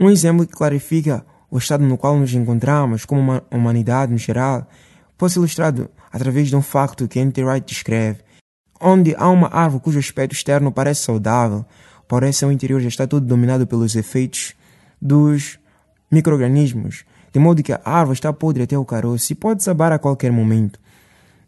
Um 0.00 0.08
exemplo 0.10 0.46
que 0.46 0.52
clarifica 0.52 1.24
o 1.50 1.58
estado 1.58 1.84
no 1.84 1.98
qual 1.98 2.16
nos 2.16 2.32
encontramos 2.32 3.04
como 3.04 3.20
uma 3.20 3.42
humanidade 3.50 4.12
no 4.12 4.18
geral 4.18 4.66
pode 5.16 5.32
ser 5.32 5.40
ilustrado 5.40 5.90
através 6.12 6.48
de 6.48 6.56
um 6.56 6.62
facto 6.62 7.08
que 7.08 7.18
N.T. 7.18 7.44
Wright 7.44 7.66
descreve, 7.66 8.20
onde 8.80 9.14
há 9.16 9.28
uma 9.28 9.48
árvore 9.48 9.82
cujo 9.82 9.98
aspecto 9.98 10.34
externo 10.34 10.70
parece 10.70 11.02
saudável, 11.02 11.64
porém 12.06 12.32
seu 12.32 12.50
interior 12.52 12.80
já 12.80 12.88
está 12.88 13.06
todo 13.06 13.26
dominado 13.26 13.66
pelos 13.66 13.96
efeitos 13.96 14.54
dos 15.00 15.58
microorganismos, 16.10 17.04
de 17.32 17.38
modo 17.38 17.62
que 17.62 17.72
a 17.72 17.80
árvore 17.84 18.16
está 18.16 18.32
podre 18.32 18.62
até 18.62 18.78
o 18.78 18.84
caroço 18.84 19.32
e 19.32 19.36
pode 19.36 19.58
desabar 19.58 19.92
a 19.92 19.98
qualquer 19.98 20.32
momento. 20.32 20.80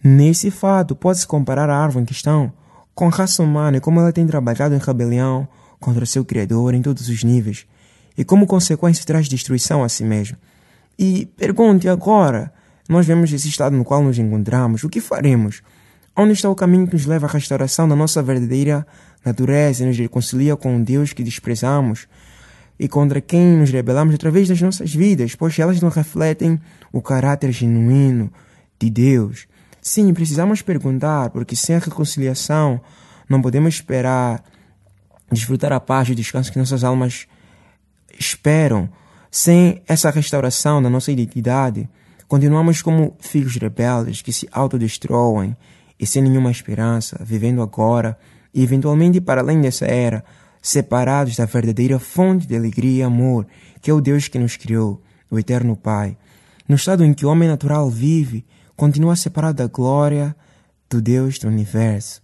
Nesse 0.02 0.50
fato, 0.50 0.96
pode-se 0.96 1.26
comparar 1.26 1.68
a 1.68 1.76
árvore 1.76 2.02
em 2.02 2.06
questão 2.06 2.52
com 2.94 3.06
a 3.06 3.10
raça 3.10 3.42
humana 3.42 3.76
e 3.76 3.80
como 3.80 4.00
ela 4.00 4.12
tem 4.12 4.26
trabalhado 4.26 4.74
em 4.74 4.78
rebelião 4.78 5.46
contra 5.78 6.06
seu 6.06 6.24
Criador 6.24 6.74
em 6.74 6.82
todos 6.82 7.08
os 7.08 7.22
níveis 7.22 7.66
e 8.16 8.24
como 8.24 8.46
consequência 8.46 9.04
traz 9.04 9.28
destruição 9.28 9.82
a 9.82 9.88
si 9.88 10.04
mesmo. 10.04 10.36
E 10.98 11.26
pergunte 11.36 11.88
agora, 11.88 12.52
nós 12.88 13.06
vemos 13.06 13.32
esse 13.32 13.48
estado 13.48 13.76
no 13.76 13.84
qual 13.84 14.02
nos 14.02 14.18
encontramos, 14.18 14.84
o 14.84 14.88
que 14.88 15.00
faremos? 15.00 15.62
Onde 16.16 16.32
está 16.32 16.50
o 16.50 16.54
caminho 16.54 16.86
que 16.86 16.94
nos 16.94 17.06
leva 17.06 17.26
à 17.26 17.30
restauração 17.30 17.88
da 17.88 17.96
nossa 17.96 18.22
verdadeira 18.22 18.86
natureza 19.24 19.82
e 19.82 19.86
nos 19.86 19.96
reconcilia 19.96 20.56
com 20.56 20.76
o 20.76 20.84
Deus 20.84 21.12
que 21.12 21.22
desprezamos 21.22 22.08
e 22.78 22.88
contra 22.88 23.20
quem 23.20 23.58
nos 23.58 23.70
rebelamos 23.70 24.14
através 24.14 24.48
das 24.48 24.60
nossas 24.60 24.94
vidas, 24.94 25.34
pois 25.34 25.58
elas 25.58 25.80
não 25.80 25.88
refletem 25.88 26.60
o 26.92 27.00
caráter 27.00 27.52
genuíno 27.52 28.30
de 28.78 28.90
Deus. 28.90 29.46
Sim, 29.80 30.12
precisamos 30.12 30.62
perguntar, 30.62 31.30
porque 31.30 31.56
sem 31.56 31.76
a 31.76 31.78
reconciliação 31.78 32.80
não 33.28 33.40
podemos 33.40 33.74
esperar 33.74 34.42
desfrutar 35.30 35.72
a 35.72 35.80
paz 35.80 36.08
e 36.08 36.12
o 36.12 36.14
descanso 36.14 36.50
que 36.50 36.58
nossas 36.58 36.82
almas 36.84 37.26
esperam. 38.18 38.88
Sem 39.30 39.80
essa 39.86 40.10
restauração 40.10 40.82
da 40.82 40.90
nossa 40.90 41.12
identidade, 41.12 41.88
continuamos 42.26 42.82
como 42.82 43.16
filhos 43.20 43.56
rebeldes 43.56 44.22
que 44.22 44.32
se 44.32 44.48
autodestroem 44.50 45.56
e 45.98 46.06
sem 46.06 46.22
nenhuma 46.22 46.50
esperança, 46.50 47.20
vivendo 47.24 47.62
agora 47.62 48.18
e 48.52 48.62
eventualmente 48.62 49.20
para 49.20 49.40
além 49.40 49.60
dessa 49.60 49.86
era, 49.86 50.24
separados 50.60 51.36
da 51.36 51.44
verdadeira 51.44 51.98
fonte 51.98 52.46
de 52.46 52.56
alegria 52.56 52.98
e 52.98 53.02
amor, 53.02 53.46
que 53.80 53.90
é 53.90 53.94
o 53.94 54.00
Deus 54.00 54.26
que 54.26 54.38
nos 54.38 54.56
criou, 54.56 55.00
o 55.30 55.38
Eterno 55.38 55.76
Pai. 55.76 56.16
No 56.68 56.74
estado 56.74 57.04
em 57.04 57.14
que 57.14 57.24
o 57.24 57.28
homem 57.28 57.48
natural 57.48 57.88
vive, 57.88 58.44
continua 58.80 59.14
separado 59.14 59.58
da 59.58 59.66
glória 59.66 60.34
do 60.88 61.02
Deus 61.02 61.38
do 61.38 61.48
universo. 61.48 62.22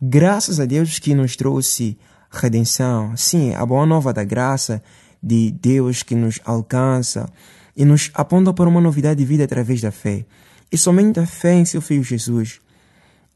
Graças 0.00 0.58
a 0.58 0.64
Deus 0.64 0.98
que 0.98 1.14
nos 1.14 1.36
trouxe 1.36 1.98
redenção, 2.30 3.14
sim, 3.18 3.52
a 3.52 3.66
boa 3.66 3.84
nova 3.84 4.10
da 4.10 4.24
graça 4.24 4.82
de 5.22 5.50
Deus 5.50 6.02
que 6.02 6.14
nos 6.14 6.40
alcança 6.42 7.30
e 7.76 7.84
nos 7.84 8.10
aponta 8.14 8.50
para 8.54 8.66
uma 8.66 8.80
novidade 8.80 9.18
de 9.18 9.26
vida 9.26 9.44
através 9.44 9.82
da 9.82 9.90
fé. 9.90 10.24
E 10.72 10.78
somente 10.78 11.20
a 11.20 11.26
fé 11.26 11.52
em 11.52 11.66
seu 11.66 11.82
Filho 11.82 12.02
Jesus. 12.02 12.62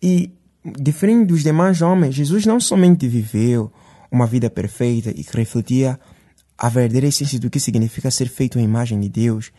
E, 0.02 0.32
diferente 0.64 1.26
dos 1.26 1.42
demais 1.42 1.82
homens, 1.82 2.14
Jesus 2.14 2.46
não 2.46 2.58
somente 2.58 3.06
viveu 3.06 3.70
uma 4.10 4.26
vida 4.26 4.48
perfeita 4.48 5.10
e 5.10 5.22
que 5.22 5.36
refletia 5.36 6.00
a 6.56 6.70
verdadeira 6.70 7.08
essência 7.08 7.38
do 7.38 7.50
que 7.50 7.60
significa 7.60 8.10
ser 8.10 8.30
feito 8.30 8.58
à 8.58 8.62
imagem 8.62 8.98
de 9.00 9.10
Deus. 9.10 9.52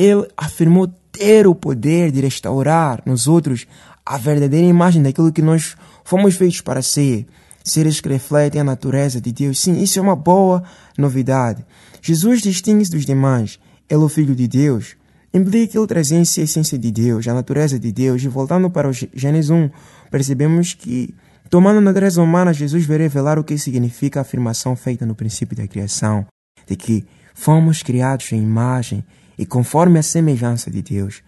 Ele 0.00 0.26
afirmou 0.34 0.88
ter 1.12 1.46
o 1.46 1.54
poder 1.54 2.10
de 2.10 2.22
restaurar 2.22 3.02
nos 3.04 3.28
outros 3.28 3.66
a 4.06 4.16
verdadeira 4.16 4.66
imagem 4.66 5.02
daquilo 5.02 5.30
que 5.30 5.42
nós 5.42 5.76
fomos 6.02 6.36
feitos 6.36 6.62
para 6.62 6.80
ser 6.80 7.26
seres 7.62 8.00
que 8.00 8.08
refletem 8.08 8.62
a 8.62 8.64
natureza 8.64 9.20
de 9.20 9.30
Deus. 9.30 9.58
Sim, 9.60 9.82
isso 9.82 9.98
é 9.98 10.02
uma 10.02 10.16
boa 10.16 10.62
novidade. 10.96 11.66
Jesus 12.00 12.40
distingue-se 12.40 12.90
dos 12.90 13.04
demais. 13.04 13.60
Ele 13.90 14.00
é 14.00 14.04
o 14.04 14.08
Filho 14.08 14.34
de 14.34 14.48
Deus. 14.48 14.96
Implica 15.34 15.72
que 15.72 15.78
ele 15.78 15.86
traz 15.86 16.10
em 16.10 16.24
si 16.24 16.40
a 16.40 16.44
essência 16.44 16.78
de 16.78 16.90
Deus, 16.90 17.28
a 17.28 17.34
natureza 17.34 17.78
de 17.78 17.92
Deus. 17.92 18.22
E 18.24 18.28
voltando 18.28 18.70
para 18.70 18.88
o 18.88 18.92
Gênesis 18.92 19.50
1, 19.50 19.68
percebemos 20.10 20.72
que, 20.72 21.14
tomando 21.50 21.76
a 21.76 21.82
natureza 21.82 22.22
humana, 22.22 22.54
Jesus 22.54 22.86
vai 22.86 22.96
revelar 22.96 23.38
o 23.38 23.44
que 23.44 23.58
significa 23.58 24.20
a 24.20 24.22
afirmação 24.22 24.74
feita 24.74 25.04
no 25.04 25.14
princípio 25.14 25.54
da 25.54 25.68
criação, 25.68 26.26
de 26.66 26.74
que 26.74 27.04
fomos 27.34 27.82
criados 27.82 28.32
em 28.32 28.42
imagem 28.42 29.04
e 29.40 29.46
conforme 29.46 29.98
a 29.98 30.02
semelhança 30.02 30.70
de 30.70 30.82
Deus. 30.82 31.22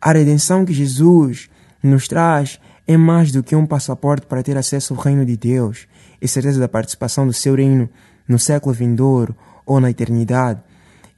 A 0.00 0.12
redenção 0.12 0.64
que 0.64 0.72
Jesus 0.72 1.50
nos 1.82 2.08
traz 2.08 2.58
é 2.88 2.96
mais 2.96 3.30
do 3.30 3.42
que 3.42 3.54
um 3.54 3.66
passaporte 3.66 4.26
para 4.26 4.42
ter 4.42 4.56
acesso 4.56 4.94
ao 4.94 5.00
reino 5.00 5.26
de 5.26 5.36
Deus 5.36 5.86
e 6.22 6.26
certeza 6.26 6.58
da 6.58 6.66
participação 6.66 7.26
do 7.26 7.34
seu 7.34 7.54
reino 7.54 7.86
no 8.26 8.38
século 8.38 8.74
vindouro 8.74 9.36
ou 9.66 9.78
na 9.78 9.90
eternidade. 9.90 10.62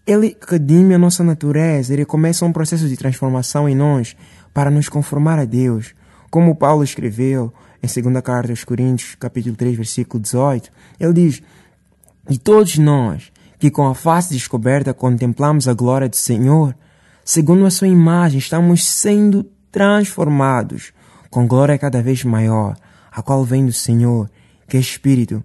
Ele 0.05 0.37
redime 0.49 0.95
a 0.95 0.99
nossa 0.99 1.23
natureza 1.23 1.95
e 1.95 2.05
começa 2.05 2.45
um 2.45 2.53
processo 2.53 2.89
de 2.89 2.97
transformação 2.97 3.69
em 3.69 3.77
nós 3.77 4.17
para 4.53 4.69
nos 4.69 4.89
conformar 4.89 5.39
a 5.39 5.45
Deus. 5.45 5.95
Como 6.29 6.57
Paulo 6.57 6.83
escreveu 6.83 7.55
em 7.81 7.87
2 7.87 8.21
carta 8.21 8.51
aos 8.51 8.65
Coríntios, 8.65 9.15
capítulo 9.15 9.55
3, 9.55 9.77
versículo 9.77 10.21
18, 10.21 10.71
ele 10.99 11.13
diz: 11.13 11.41
"E 12.29 12.37
todos 12.37 12.79
nós, 12.79 13.32
que 13.62 13.71
com 13.71 13.87
a 13.87 13.95
face 13.95 14.35
descoberta 14.35 14.92
contemplamos 14.92 15.69
a 15.69 15.73
glória 15.73 16.09
do 16.09 16.16
Senhor, 16.16 16.75
segundo 17.25 17.64
a 17.64 17.71
sua 17.71 17.87
imagem, 17.87 18.40
estamos 18.40 18.85
sendo 18.85 19.47
transformados 19.71 20.92
com 21.31 21.47
glória 21.47 21.78
cada 21.78 22.02
vez 22.02 22.25
maior, 22.25 22.76
a 23.12 23.23
qual 23.23 23.45
vem 23.45 23.64
do 23.64 23.73
Senhor, 23.73 24.28
que 24.66 24.76
é 24.76 24.81
Espírito. 24.81 25.45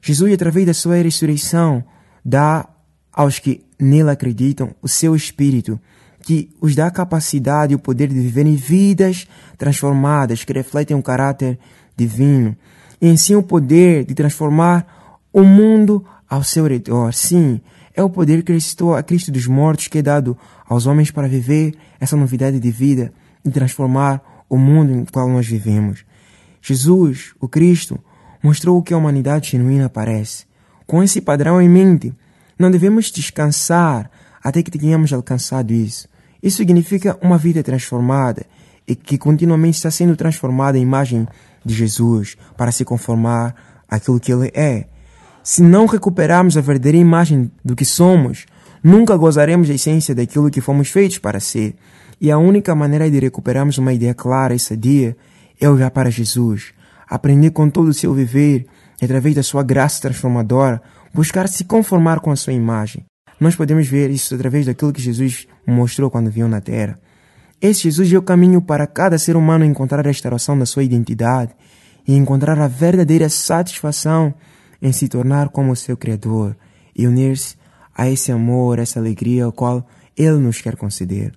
Jesus, 0.00 0.32
através 0.32 0.64
da 0.64 0.72
sua 0.72 0.96
ressurreição, 0.96 1.84
dá 2.24 2.66
aos 3.12 3.38
que 3.38 3.62
nele 3.78 4.08
acreditam 4.08 4.74
o 4.80 4.88
seu 4.88 5.14
Espírito, 5.14 5.78
que 6.22 6.50
os 6.62 6.74
dá 6.74 6.86
a 6.86 6.90
capacidade 6.90 7.74
e 7.74 7.76
o 7.76 7.78
poder 7.78 8.08
de 8.08 8.18
viverem 8.18 8.56
vidas 8.56 9.28
transformadas, 9.58 10.42
que 10.42 10.54
refletem 10.54 10.96
um 10.96 11.02
caráter 11.02 11.58
divino, 11.94 12.56
e 12.98 13.14
si 13.18 13.36
o 13.36 13.42
poder 13.42 14.06
de 14.06 14.14
transformar 14.14 15.18
o 15.30 15.42
mundo 15.42 16.02
ao 16.28 16.42
seu 16.42 16.66
redor. 16.66 17.12
Sim, 17.12 17.60
é 17.94 18.02
o 18.02 18.10
poder 18.10 18.42
que 18.42 18.52
ressuscitou 18.52 18.94
a 18.94 19.02
Cristo 19.02 19.32
dos 19.32 19.46
mortos 19.46 19.88
que 19.88 19.98
é 19.98 20.02
dado 20.02 20.36
aos 20.66 20.86
homens 20.86 21.10
para 21.10 21.28
viver 21.28 21.74
essa 21.98 22.16
novidade 22.16 22.60
de 22.60 22.70
vida 22.70 23.12
e 23.44 23.50
transformar 23.50 24.44
o 24.48 24.56
mundo 24.56 24.92
em 24.92 25.04
qual 25.04 25.28
nós 25.28 25.46
vivemos. 25.46 26.04
Jesus, 26.62 27.34
o 27.40 27.48
Cristo, 27.48 27.98
mostrou 28.42 28.78
o 28.78 28.82
que 28.82 28.94
a 28.94 28.96
humanidade 28.96 29.50
genuína 29.50 29.88
parece. 29.88 30.46
Com 30.86 31.02
esse 31.02 31.20
padrão 31.20 31.60
em 31.60 31.68
mente, 31.68 32.14
não 32.58 32.70
devemos 32.70 33.10
descansar 33.10 34.10
até 34.42 34.62
que 34.62 34.70
tenhamos 34.70 35.12
alcançado 35.12 35.72
isso. 35.72 36.08
Isso 36.42 36.58
significa 36.58 37.18
uma 37.20 37.36
vida 37.36 37.62
transformada 37.62 38.46
e 38.86 38.94
que 38.94 39.18
continuamente 39.18 39.76
está 39.76 39.90
sendo 39.90 40.16
transformada 40.16 40.78
em 40.78 40.82
imagem 40.82 41.26
de 41.64 41.74
Jesus 41.74 42.36
para 42.56 42.72
se 42.72 42.84
conformar 42.84 43.54
àquilo 43.88 44.20
que 44.20 44.32
Ele 44.32 44.50
é. 44.54 44.86
Se 45.50 45.62
não 45.62 45.86
recuperarmos 45.86 46.58
a 46.58 46.60
verdadeira 46.60 46.98
imagem 46.98 47.50
do 47.64 47.74
que 47.74 47.82
somos, 47.82 48.44
nunca 48.84 49.16
gozaremos 49.16 49.66
da 49.66 49.72
essência 49.72 50.14
daquilo 50.14 50.50
que 50.50 50.60
fomos 50.60 50.90
feitos 50.90 51.16
para 51.16 51.40
ser. 51.40 51.74
E 52.20 52.30
a 52.30 52.36
única 52.36 52.74
maneira 52.74 53.10
de 53.10 53.18
recuperarmos 53.18 53.78
uma 53.78 53.94
ideia 53.94 54.12
clara 54.12 54.54
e 54.54 54.58
sadia 54.58 55.16
é 55.58 55.66
olhar 55.66 55.90
para 55.90 56.10
Jesus, 56.10 56.74
aprender 57.08 57.50
com 57.52 57.70
todo 57.70 57.88
o 57.88 57.94
seu 57.94 58.12
viver 58.12 58.66
e, 59.00 59.04
através 59.06 59.34
da 59.34 59.42
sua 59.42 59.62
graça 59.62 60.02
transformadora, 60.02 60.82
buscar 61.14 61.48
se 61.48 61.64
conformar 61.64 62.20
com 62.20 62.30
a 62.30 62.36
sua 62.36 62.52
imagem. 62.52 63.06
nós 63.40 63.56
podemos 63.56 63.88
ver 63.88 64.10
isso 64.10 64.34
através 64.34 64.66
daquilo 64.66 64.92
que 64.92 65.00
Jesus 65.00 65.48
mostrou 65.66 66.10
quando 66.10 66.30
viu 66.30 66.46
na 66.46 66.60
terra. 66.60 66.98
Esse 67.58 67.84
Jesus 67.84 68.12
é 68.12 68.18
o 68.18 68.22
caminho 68.22 68.60
para 68.60 68.86
cada 68.86 69.16
ser 69.16 69.34
humano 69.34 69.64
encontrar 69.64 70.00
a 70.00 70.10
restauração 70.10 70.58
da 70.58 70.66
sua 70.66 70.84
identidade 70.84 71.52
e 72.06 72.14
encontrar 72.14 72.60
a 72.60 72.68
verdadeira 72.68 73.30
satisfação 73.30 74.34
em 74.80 74.92
se 74.92 75.08
tornar 75.08 75.48
como 75.48 75.74
seu 75.74 75.96
Criador 75.96 76.56
e 76.94 77.06
unir-se 77.06 77.56
a 77.94 78.08
esse 78.08 78.30
amor, 78.30 78.78
essa 78.78 78.98
alegria 78.98 79.44
ao 79.44 79.52
qual 79.52 79.86
Ele 80.16 80.38
nos 80.38 80.60
quer 80.60 80.76
conceder. 80.76 81.32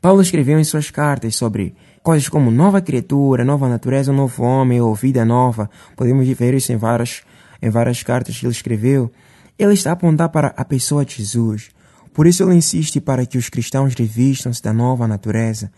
Paulo 0.00 0.20
escreveu 0.20 0.58
em 0.58 0.64
suas 0.64 0.90
cartas 0.90 1.36
sobre 1.36 1.76
coisas 2.02 2.28
como 2.28 2.50
nova 2.50 2.80
criatura, 2.80 3.44
nova 3.44 3.68
natureza, 3.68 4.12
novo 4.12 4.42
homem 4.42 4.80
ou 4.80 4.92
vida 4.94 5.24
nova. 5.24 5.70
Podemos 5.96 6.26
ver 6.26 6.54
isso 6.54 6.72
em 6.72 6.76
várias, 6.76 7.22
em 7.62 7.70
várias 7.70 8.02
cartas 8.02 8.36
que 8.36 8.44
ele 8.44 8.52
escreveu. 8.52 9.12
Ele 9.56 9.74
está 9.74 9.90
a 9.90 9.92
apontar 9.92 10.28
para 10.30 10.48
a 10.56 10.64
pessoa 10.64 11.04
de 11.04 11.16
Jesus. 11.18 11.70
Por 12.12 12.26
isso 12.26 12.42
ele 12.42 12.56
insiste 12.56 13.00
para 13.00 13.24
que 13.24 13.38
os 13.38 13.48
cristãos 13.48 13.94
revistam-se 13.94 14.60
da 14.60 14.72
nova 14.72 15.06
natureza 15.06 15.70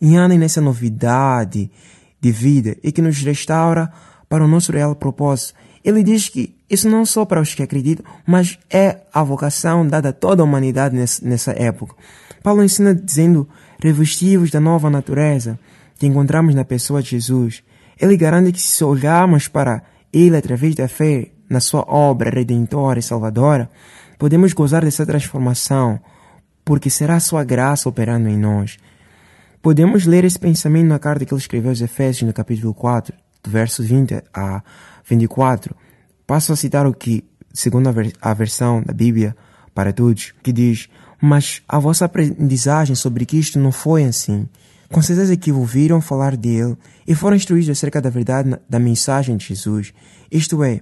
e 0.00 0.16
andem 0.16 0.38
nessa 0.38 0.60
novidade 0.60 1.68
de 2.20 2.30
vida 2.30 2.76
e 2.84 2.92
que 2.92 3.02
nos 3.02 3.18
restaura 3.18 3.92
para 4.28 4.44
o 4.44 4.48
nosso 4.48 4.70
real 4.70 4.94
propósito. 4.94 5.54
Ele 5.84 6.02
diz 6.02 6.28
que 6.28 6.54
isso 6.70 6.88
não 6.88 7.04
só 7.04 7.24
para 7.24 7.40
os 7.40 7.54
que 7.54 7.62
acreditam, 7.62 8.04
mas 8.26 8.58
é 8.70 8.98
a 9.12 9.22
vocação 9.22 9.86
dada 9.86 10.10
a 10.10 10.12
toda 10.12 10.42
a 10.42 10.44
humanidade 10.44 10.96
nessa 11.22 11.52
época. 11.52 11.94
Paulo 12.42 12.62
ensina 12.62 12.94
dizendo 12.94 13.48
revestivos 13.80 14.50
da 14.50 14.60
nova 14.60 14.88
natureza 14.88 15.58
que 15.98 16.06
encontramos 16.06 16.54
na 16.54 16.64
pessoa 16.64 17.02
de 17.02 17.10
Jesus. 17.10 17.62
Ele 18.00 18.16
garante 18.16 18.52
que 18.52 18.60
se 18.60 18.82
olharmos 18.84 19.48
para 19.48 19.82
Ele 20.12 20.36
através 20.36 20.74
da 20.74 20.88
fé 20.88 21.30
na 21.48 21.60
sua 21.60 21.84
obra 21.86 22.30
redentora 22.30 22.98
e 22.98 23.02
salvadora, 23.02 23.70
podemos 24.18 24.52
gozar 24.52 24.84
dessa 24.84 25.04
transformação, 25.04 26.00
porque 26.64 26.88
será 26.88 27.16
a 27.16 27.20
sua 27.20 27.44
graça 27.44 27.88
operando 27.88 28.28
em 28.28 28.36
nós. 28.36 28.78
Podemos 29.60 30.06
ler 30.06 30.24
esse 30.24 30.38
pensamento 30.38 30.88
na 30.88 30.98
carta 30.98 31.24
que 31.24 31.32
ele 31.32 31.40
escreveu 31.40 31.70
aos 31.70 31.80
Efésios, 31.80 32.26
no 32.26 32.32
capítulo 32.32 32.72
4, 32.72 33.14
do 33.44 33.50
verso 33.50 33.82
20 33.82 34.22
a 34.34 34.62
24. 35.12 35.76
Passo 36.26 36.52
a 36.52 36.56
citar 36.56 36.86
o 36.86 36.94
que, 36.94 37.24
segundo 37.52 37.88
a 38.20 38.34
versão 38.34 38.82
da 38.82 38.94
Bíblia 38.94 39.36
para 39.74 39.92
todos, 39.92 40.32
que 40.42 40.52
diz: 40.52 40.88
Mas 41.20 41.62
a 41.68 41.78
vossa 41.78 42.06
aprendizagem 42.06 42.94
sobre 42.94 43.26
Cristo 43.26 43.58
não 43.58 43.70
foi 43.70 44.04
assim. 44.04 44.48
Com 44.90 45.00
certeza 45.00 45.36
que 45.36 45.52
ouviram 45.52 46.00
falar 46.00 46.36
dele 46.36 46.76
e 47.06 47.14
foram 47.14 47.36
instruídos 47.36 47.70
acerca 47.70 48.00
da 48.00 48.10
verdade 48.10 48.58
da 48.68 48.78
mensagem 48.78 49.36
de 49.36 49.46
Jesus. 49.46 49.92
Isto 50.30 50.62
é, 50.62 50.80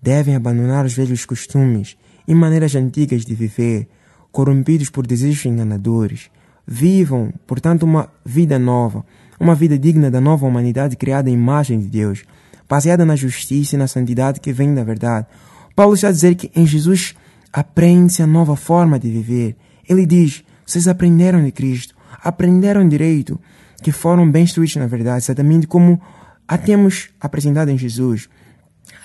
devem 0.00 0.34
abandonar 0.34 0.84
os 0.84 0.94
velhos 0.94 1.24
costumes 1.24 1.96
e 2.26 2.34
maneiras 2.34 2.74
antigas 2.74 3.24
de 3.24 3.34
viver, 3.34 3.86
corrompidos 4.32 4.88
por 4.88 5.06
desejos 5.06 5.44
enganadores. 5.44 6.30
Vivam, 6.66 7.32
portanto, 7.46 7.82
uma 7.82 8.10
vida 8.24 8.58
nova, 8.58 9.04
uma 9.38 9.54
vida 9.54 9.78
digna 9.78 10.10
da 10.10 10.22
nova 10.22 10.46
humanidade 10.46 10.96
criada 10.96 11.28
à 11.28 11.32
imagem 11.32 11.78
de 11.78 11.86
Deus, 11.86 12.24
baseada 12.68 13.04
na 13.04 13.16
justiça 13.16 13.74
e 13.74 13.78
na 13.78 13.86
santidade 13.86 14.40
que 14.40 14.52
vem 14.52 14.74
da 14.74 14.84
verdade. 14.84 15.26
Paulo 15.74 15.94
está 15.94 16.08
a 16.08 16.12
dizer 16.12 16.34
que 16.34 16.50
em 16.54 16.66
Jesus 16.66 17.14
aprende-se 17.52 18.22
a 18.22 18.26
nova 18.26 18.56
forma 18.56 18.98
de 18.98 19.10
viver. 19.10 19.56
Ele 19.88 20.06
diz: 20.06 20.44
vocês 20.64 20.88
aprenderam 20.88 21.44
de 21.44 21.52
Cristo, 21.52 21.94
aprenderam 22.22 22.88
direito, 22.88 23.38
que 23.82 23.92
foram 23.92 24.30
bem 24.30 24.44
instruídos 24.44 24.76
na 24.76 24.86
verdade, 24.86 25.24
exatamente 25.24 25.66
como 25.66 26.00
a 26.46 26.56
temos 26.56 27.10
apresentado 27.20 27.70
em 27.70 27.78
Jesus. 27.78 28.28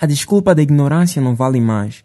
A 0.00 0.06
desculpa 0.06 0.54
da 0.54 0.62
ignorância 0.62 1.20
não 1.20 1.34
vale 1.34 1.60
mais. 1.60 2.04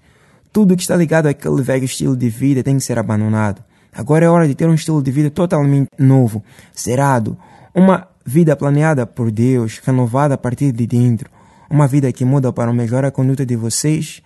Tudo 0.51 0.75
que 0.75 0.81
está 0.81 0.95
ligado 0.95 1.27
àquele 1.27 1.62
velho 1.62 1.85
estilo 1.85 2.15
de 2.15 2.29
vida 2.29 2.63
tem 2.63 2.77
que 2.77 2.83
ser 2.83 2.97
abandonado. 2.97 3.63
Agora 3.93 4.25
é 4.25 4.29
hora 4.29 4.47
de 4.47 4.55
ter 4.55 4.67
um 4.67 4.74
estilo 4.74 5.01
de 5.01 5.12
vida 5.12 5.29
totalmente 5.29 5.89
novo, 5.98 6.44
zerado, 6.77 7.37
uma 7.74 8.07
vida 8.25 8.55
planeada 8.55 9.05
por 9.05 9.31
Deus, 9.31 9.79
renovada 9.83 10.33
a 10.33 10.37
partir 10.37 10.72
de 10.72 10.85
dentro, 10.85 11.29
uma 11.75 11.88
vida 11.88 12.11
que 12.14 12.24
muda 12.24 12.53
para 12.53 12.72
melhorar 12.72 13.09
a 13.09 13.11
conduta 13.11 13.46
de 13.46 13.55
vocês 13.57 14.22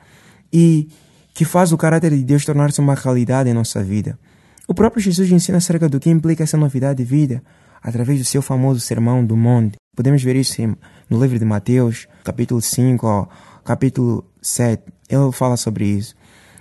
e 0.54 0.88
que 1.34 1.44
faz 1.44 1.72
o 1.72 1.78
caráter 1.78 2.12
de 2.12 2.24
Deus 2.24 2.46
tornar-se 2.46 2.80
uma 2.80 2.94
realidade 2.94 3.50
em 3.50 3.54
nossa 3.54 3.84
vida. 3.84 4.20
O 4.68 4.74
próprio 4.74 5.02
Jesus 5.02 5.32
ensina 5.32 5.58
acerca 5.58 5.90
do 5.90 6.00
que 6.00 6.12
implica 6.12 6.44
essa 6.44 6.58
novidade 6.58 7.04
de 7.04 7.10
vida 7.10 7.42
através 7.82 8.20
do 8.20 8.26
seu 8.26 8.42
famoso 8.44 8.80
Sermão 8.80 9.26
do 9.26 9.36
Monte. 9.36 9.78
Podemos 9.96 10.22
ver 10.22 10.36
isso 10.36 10.62
no 11.10 11.20
livro 11.20 11.40
de 11.40 11.46
Mateus, 11.46 12.08
capítulo 12.24 12.62
5, 12.62 13.28
capítulo 13.66 14.24
7. 14.42 14.84
Ele 15.10 15.32
fala 15.32 15.58
sobre 15.58 15.86
isso. 15.86 16.14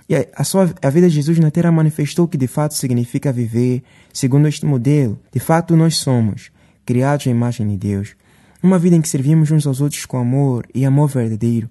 E 0.09 0.15
a, 0.15 0.43
sua, 0.43 0.73
a 0.81 0.89
vida 0.89 1.07
de 1.07 1.13
Jesus 1.13 1.37
na 1.37 1.51
Terra 1.51 1.71
manifestou 1.71 2.25
o 2.25 2.27
que 2.27 2.37
de 2.37 2.47
fato 2.47 2.73
significa 2.73 3.31
viver 3.31 3.83
segundo 4.11 4.47
este 4.47 4.65
modelo. 4.65 5.19
De 5.31 5.39
fato, 5.39 5.75
nós 5.75 5.97
somos 5.97 6.51
criados 6.83 7.27
à 7.27 7.29
imagem 7.29 7.67
de 7.67 7.77
Deus. 7.77 8.15
Uma 8.61 8.77
vida 8.77 8.95
em 8.95 9.01
que 9.01 9.07
servimos 9.07 9.51
uns 9.51 9.65
aos 9.65 9.79
outros 9.79 10.05
com 10.05 10.17
amor 10.17 10.67
e 10.73 10.85
amor 10.85 11.07
verdadeiro, 11.07 11.69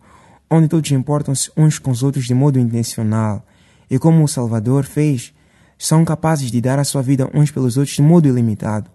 onde 0.50 0.68
todos 0.68 0.90
importam-se 0.90 1.50
uns 1.56 1.78
com 1.78 1.90
os 1.90 2.02
outros 2.02 2.24
de 2.24 2.34
modo 2.34 2.58
intencional. 2.58 3.44
E 3.90 3.98
como 3.98 4.24
o 4.24 4.28
Salvador 4.28 4.84
fez, 4.84 5.34
são 5.78 6.04
capazes 6.04 6.50
de 6.50 6.60
dar 6.60 6.78
a 6.78 6.84
sua 6.84 7.02
vida 7.02 7.30
uns 7.34 7.50
pelos 7.50 7.76
outros 7.76 7.94
de 7.94 8.02
modo 8.02 8.26
ilimitado. 8.26 8.90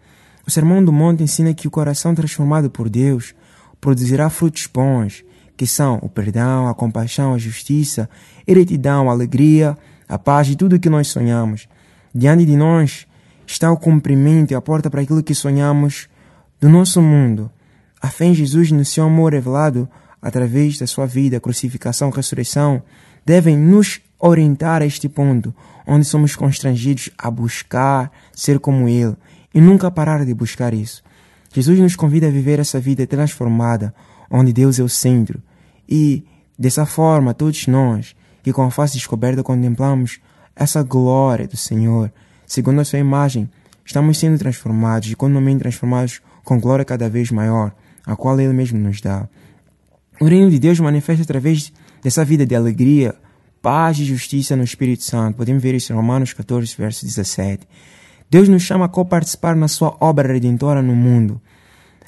O 0.45 0.51
Sermão 0.51 0.84
do 0.84 0.91
Monte 0.91 1.23
ensina 1.23 1.53
que 1.53 1.67
o 1.67 1.71
coração 1.71 2.15
transformado 2.15 2.69
por 2.69 2.89
Deus 2.89 3.36
produzirá 3.79 4.29
frutos 4.29 4.67
bons 4.67 5.23
que 5.56 5.67
são 5.67 5.99
o 6.01 6.10
perdão, 6.10 6.67
a 6.67 6.73
compaixão, 6.73 7.34
a 7.34 7.38
justiça, 7.38 8.10
a 8.47 8.53
retidão, 8.53 9.10
a 9.10 9.13
alegria, 9.13 9.77
a 10.10 10.17
paz 10.17 10.49
e 10.49 10.56
tudo 10.56 10.75
o 10.75 10.79
que 10.79 10.89
nós 10.89 11.08
sonhamos. 11.08 11.67
Diante 12.13 12.45
de 12.45 12.56
nós 12.56 13.08
está 13.45 13.71
o 13.71 13.77
cumprimento 13.77 14.51
e 14.51 14.56
a 14.56 14.62
porta 14.62 14.89
para 14.89 15.01
aquilo 15.01 15.23
que 15.23 15.36
sonhamos 15.36 16.08
do 16.60 16.69
nosso 16.69 17.01
mundo. 17.01 17.51
A 18.03 18.09
fé 18.09 18.25
em 18.25 18.33
Jesus 18.33 18.69
no 18.69 18.83
seu 18.83 19.05
amor 19.05 19.31
revelado 19.31 19.87
através 20.21 20.77
da 20.77 20.85
sua 20.85 21.05
vida, 21.05 21.39
crucificação, 21.39 22.09
ressurreição, 22.09 22.83
devem 23.25 23.57
nos 23.57 24.01
orientar 24.19 24.81
a 24.81 24.85
este 24.85 25.07
ponto, 25.07 25.55
onde 25.87 26.03
somos 26.03 26.35
constrangidos 26.35 27.09
a 27.17 27.31
buscar 27.31 28.11
ser 28.33 28.59
como 28.59 28.89
Ele 28.89 29.15
e 29.53 29.61
nunca 29.61 29.89
parar 29.89 30.25
de 30.25 30.33
buscar 30.33 30.73
isso. 30.73 31.01
Jesus 31.53 31.79
nos 31.79 31.95
convida 31.95 32.27
a 32.27 32.29
viver 32.29 32.59
essa 32.59 32.77
vida 32.77 33.07
transformada, 33.07 33.95
onde 34.29 34.51
Deus 34.51 34.79
é 34.79 34.83
o 34.83 34.89
centro. 34.89 35.41
E, 35.87 36.25
dessa 36.59 36.85
forma, 36.85 37.33
todos 37.33 37.67
nós, 37.67 38.17
que 38.43 38.51
com 38.51 38.63
a 38.63 38.71
face 38.71 38.95
descoberta 38.95 39.41
contemplamos 39.41 40.19
essa 40.53 40.83
glória 40.83 41.47
do 41.47 41.55
Senhor, 41.55 42.11
segundo 42.45 42.81
a 42.81 42.85
sua 42.85 42.99
imagem, 42.99 43.49
estamos 43.85 44.17
sendo 44.17 44.37
transformados 44.37 45.09
e 45.09 45.15
continuamente 45.15 45.59
transformados 45.59 46.21
com 46.43 46.59
glória 46.59 46.83
cada 46.83 47.07
vez 47.07 47.31
maior, 47.31 47.73
a 48.05 48.15
qual 48.15 48.39
Ele 48.39 48.53
mesmo 48.53 48.79
nos 48.79 49.01
dá. 49.01 49.27
O 50.19 50.25
reino 50.25 50.49
de 50.49 50.59
Deus 50.59 50.79
manifesta 50.79 51.23
através 51.23 51.71
dessa 52.01 52.23
vida 52.23 52.45
de 52.45 52.55
alegria, 52.55 53.15
paz 53.61 53.97
e 53.99 54.05
justiça 54.05 54.55
no 54.55 54.63
Espírito 54.63 55.03
Santo. 55.03 55.37
Podemos 55.37 55.61
ver 55.61 55.75
isso 55.75 55.91
em 55.91 55.95
Romanos 55.95 56.33
14, 56.33 56.75
verso 56.77 57.05
17. 57.05 57.67
Deus 58.29 58.47
nos 58.47 58.63
chama 58.63 58.85
a 58.85 58.89
co-participar 58.89 59.55
na 59.55 59.67
sua 59.67 59.95
obra 59.99 60.31
redentora 60.31 60.81
no 60.81 60.95
mundo 60.95 61.41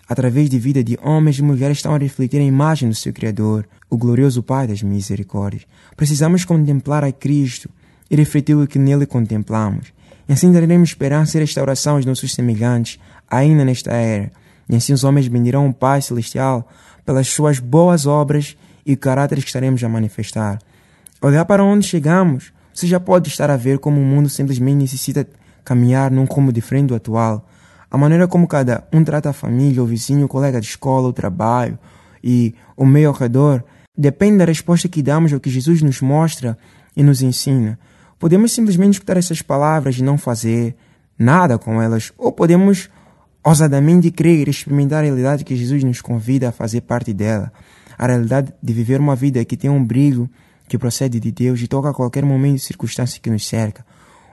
através 0.08 0.49
de 0.49 0.60
vida 0.60 0.84
de 0.84 0.97
homens 1.01 1.39
e 1.39 1.41
mulheres 1.41 1.77
estão 1.77 1.93
a 1.93 1.97
refletir 1.97 2.39
a 2.39 2.43
imagem 2.43 2.89
do 2.89 2.95
seu 2.95 3.12
Criador, 3.12 3.67
o 3.89 3.97
glorioso 3.97 4.43
Pai 4.43 4.67
das 4.67 4.81
misericórdias. 4.81 5.65
Precisamos 5.95 6.45
contemplar 6.45 7.03
a 7.03 7.12
Cristo 7.12 7.69
e 8.10 8.15
refletir 8.15 8.55
o 8.55 8.67
que 8.67 8.79
nele 8.79 9.05
contemplamos. 9.05 9.93
E 10.27 10.34
assim 10.34 10.51
daremos 10.51 10.89
esperança 10.89 11.38
e 11.38 11.41
restauração 11.41 11.95
aos 11.95 12.05
nossos 12.05 12.34
semelhantes, 12.34 12.99
ainda 13.29 13.65
nesta 13.65 13.93
era. 13.93 14.31
E 14.69 14.75
assim 14.75 14.93
os 14.93 15.04
homens 15.04 15.28
bendirão 15.28 15.67
o 15.67 15.73
Pai 15.73 16.01
Celestial 16.01 16.67
pelas 17.06 17.28
suas 17.28 17.60
boas 17.60 18.06
obras 18.06 18.58
e 18.86 18.95
caráteres 18.95 19.43
que 19.43 19.49
estaremos 19.49 19.84
a 19.84 19.89
manifestar. 19.89 20.60
Olhar 21.21 21.45
para 21.45 21.63
onde 21.63 21.88
chegamos, 21.88 22.51
você 22.73 22.88
já 22.88 22.99
pode 22.99 23.30
estar 23.30 23.49
a 23.49 23.58
ver 23.58 23.80
como 23.80 24.01
o 24.01 24.04
mundo 24.04 24.30
simplesmente 24.30 24.78
necessita 24.78 25.28
caminhar 25.63 26.12
num 26.12 26.25
rumo 26.25 26.51
diferente 26.51 26.88
do 26.88 26.95
atual 26.95 27.45
a 27.95 27.97
maneira 27.97 28.28
como 28.28 28.45
cada 28.45 28.84
um 28.91 29.06
trata 29.06 29.30
a 29.30 29.34
família, 29.34 29.82
o 29.82 29.86
vizinho, 29.86 30.25
o 30.25 30.28
colega 30.28 30.60
de 30.60 30.67
escola, 30.67 31.08
o 31.08 31.13
trabalho 31.13 31.80
e 32.21 32.54
o 32.75 32.86
meio 32.86 33.08
ao 33.08 33.13
redor 33.13 33.63
depende 33.97 34.39
da 34.39 34.43
resposta 34.43 34.89
que 34.89 35.01
damos 35.01 35.32
ao 35.32 35.39
que 35.39 35.49
Jesus 35.49 35.82
nos 35.82 36.01
mostra 36.01 36.58
e 36.93 37.01
nos 37.01 37.21
ensina. 37.21 37.80
Podemos 38.19 38.51
simplesmente 38.51 38.95
escutar 38.95 39.15
essas 39.15 39.41
palavras 39.41 39.97
e 39.97 40.04
não 40.04 40.17
fazer 40.17 40.75
nada 41.17 41.58
com 41.58 41.82
elas, 41.82 42.12
ou 42.17 42.34
podemos 42.34 42.89
ousadamente 43.45 44.10
crer 44.10 44.47
e 44.47 44.49
experimentar 44.49 45.03
a 45.03 45.05
realidade 45.05 45.43
que 45.43 45.55
Jesus 45.55 45.84
nos 45.84 46.01
convida 46.01 46.49
a 46.49 46.51
fazer 46.51 46.81
parte 46.81 47.13
dela. 47.13 47.53
A 47.95 48.08
realidade 48.08 48.51
de 48.62 48.73
viver 48.73 48.99
uma 48.99 49.15
vida 49.15 49.45
que 49.45 49.55
tem 49.55 49.69
um 49.69 49.86
brilho 49.86 50.27
que 50.67 50.79
procede 50.79 51.19
de 51.19 51.31
Deus 51.31 51.62
e 51.62 51.67
toca 51.67 51.91
a 51.91 51.93
qualquer 51.93 52.25
momento 52.25 52.58
e 52.58 52.60
circunstância 52.60 53.21
que 53.21 53.29
nos 53.29 53.47
cerca. 53.47 53.86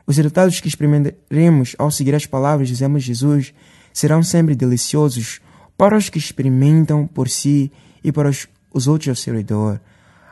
Os 0.07 0.17
resultados 0.17 0.61
que 0.61 0.67
experimentaremos 0.67 1.77
ao 1.79 1.91
seguir 1.91 2.15
as 2.15 2.25
palavras 2.25 2.69
de 2.69 2.75
Jesus 2.75 3.53
serão 3.93 4.23
sempre 4.23 4.55
deliciosos 4.55 5.41
para 5.77 5.95
os 5.95 6.09
que 6.09 6.19
experimentam 6.19 7.07
por 7.07 7.29
si 7.29 7.71
e 8.03 8.11
para 8.11 8.31
os, 8.31 8.49
os 8.73 8.89
outros 8.89 9.11
ao 9.11 9.15
seu 9.15 9.35
redor. 9.35 9.79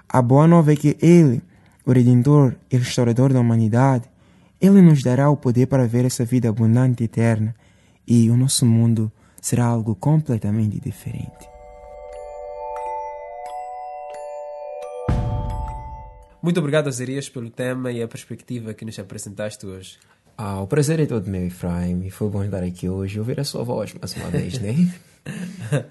A 0.09 0.23
boa 0.23 0.47
nova 0.47 0.73
é 0.73 0.77
que 0.77 0.97
Ele, 1.03 1.43
o 1.85 1.93
Redentor 1.93 2.57
e 2.71 2.79
Restaurador 2.79 3.31
da 3.31 3.41
humanidade, 3.41 4.05
Ele 4.59 4.81
nos 4.81 5.03
dará 5.03 5.29
o 5.29 5.37
poder 5.37 5.67
para 5.67 5.87
ver 5.87 6.07
essa 6.07 6.25
vida 6.25 6.49
abundante 6.49 7.03
e 7.03 7.05
eterna, 7.05 7.55
e 8.07 8.31
o 8.31 8.37
nosso 8.37 8.67
mundo 8.67 9.11
será 9.41 9.65
algo 9.65 9.95
completamente 9.95 10.81
diferente. 10.81 11.49
Muito 16.43 16.59
obrigado, 16.59 16.89
Azarias, 16.89 17.29
pelo 17.29 17.51
tema 17.51 17.93
e 17.93 18.03
a 18.03 18.09
perspectiva 18.09 18.73
que 18.73 18.85
nos 18.85 18.99
apresentaste 18.99 19.67
hoje. 19.67 19.99
Ah, 20.39 20.63
o 20.63 20.67
prazer 20.67 20.99
é 20.99 21.05
todo 21.05 21.29
meu, 21.29 21.47
Efraim. 21.47 22.09
Foi 22.09 22.31
bom 22.31 22.43
estar 22.43 22.63
aqui 22.63 22.89
hoje 22.89 23.17
e 23.17 23.19
ouvir 23.19 23.39
a 23.39 23.45
sua 23.45 23.63
voz 23.63 23.93
mais 23.93 24.17
uma 24.17 24.31
vez, 24.31 24.59
né? 24.59 24.75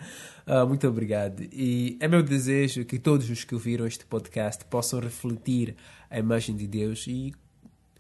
ah, 0.48 0.66
muito 0.66 0.88
obrigado. 0.88 1.44
E 1.54 1.98
é 2.00 2.08
meu 2.08 2.24
desejo 2.24 2.84
que 2.84 2.98
todos 2.98 3.30
os 3.30 3.44
que 3.44 3.54
ouviram 3.54 3.86
este 3.86 4.08
podcast 4.08 4.66
possam 4.66 5.00
refletir 5.00 5.76
a 6.10 6.18
imagem 6.18 6.56
de 6.56 6.66
Deus 6.66 7.06
e 7.08 7.32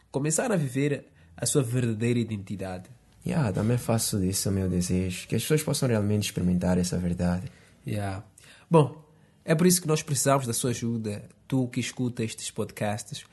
começar 0.09 0.51
a 0.51 0.55
viver 0.55 1.05
a 1.37 1.45
sua 1.45 1.61
verdadeira 1.61 2.17
identidade. 2.17 2.89
Yeah, 3.25 3.51
também 3.51 3.77
faço 3.77 4.19
disso 4.19 4.49
o 4.49 4.51
meu 4.51 4.69
desejo, 4.69 5.27
que 5.27 5.35
as 5.35 5.41
pessoas 5.41 5.63
possam 5.63 5.89
realmente 5.89 6.25
experimentar 6.25 6.77
essa 6.77 6.97
verdade. 6.97 7.51
Yeah. 7.85 8.23
Bom, 8.69 9.03
é 9.43 9.53
por 9.55 9.67
isso 9.67 9.81
que 9.81 9.87
nós 9.87 10.01
precisamos 10.01 10.47
da 10.47 10.53
sua 10.53 10.69
ajuda, 10.69 11.23
tu 11.47 11.67
que 11.67 11.79
escuta 11.79 12.23
estes 12.23 12.49
podcasts, 12.51 13.25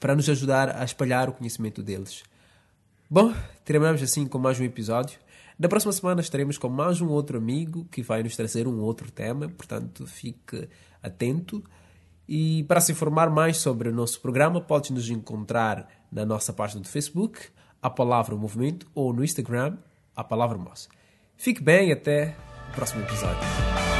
para 0.00 0.14
nos 0.14 0.28
ajudar 0.28 0.76
a 0.76 0.84
espalhar 0.84 1.28
o 1.28 1.32
conhecimento 1.32 1.82
deles. 1.82 2.22
Bom, 3.10 3.32
terminamos 3.64 4.02
assim 4.02 4.26
com 4.26 4.38
mais 4.38 4.60
um 4.60 4.64
episódio. 4.64 5.18
Na 5.58 5.68
próxima 5.68 5.92
semana 5.92 6.20
estaremos 6.20 6.56
com 6.56 6.68
mais 6.68 7.00
um 7.00 7.08
outro 7.08 7.38
amigo 7.38 7.84
que 7.90 8.02
vai 8.02 8.22
nos 8.22 8.36
trazer 8.36 8.68
um 8.68 8.80
outro 8.80 9.10
tema, 9.10 9.48
portanto 9.48 10.06
fique 10.06 10.68
atento. 11.02 11.64
E 12.28 12.64
para 12.64 12.80
se 12.80 12.92
informar 12.92 13.28
mais 13.30 13.56
sobre 13.56 13.88
o 13.88 13.92
nosso 13.92 14.20
programa, 14.20 14.60
pode 14.60 14.92
nos 14.92 15.08
encontrar 15.10 15.88
na 16.12 16.24
nossa 16.24 16.52
página 16.52 16.80
do 16.80 16.88
Facebook, 16.88 17.40
A 17.82 17.90
Palavra 17.90 18.34
Movimento, 18.36 18.86
ou 18.94 19.12
no 19.12 19.24
Instagram, 19.24 19.76
A 20.14 20.24
Palavra 20.24 20.58
Moça. 20.58 20.88
Fique 21.36 21.62
bem 21.62 21.92
até 21.92 22.34
o 22.70 22.74
próximo 22.74 23.02
episódio. 23.02 23.97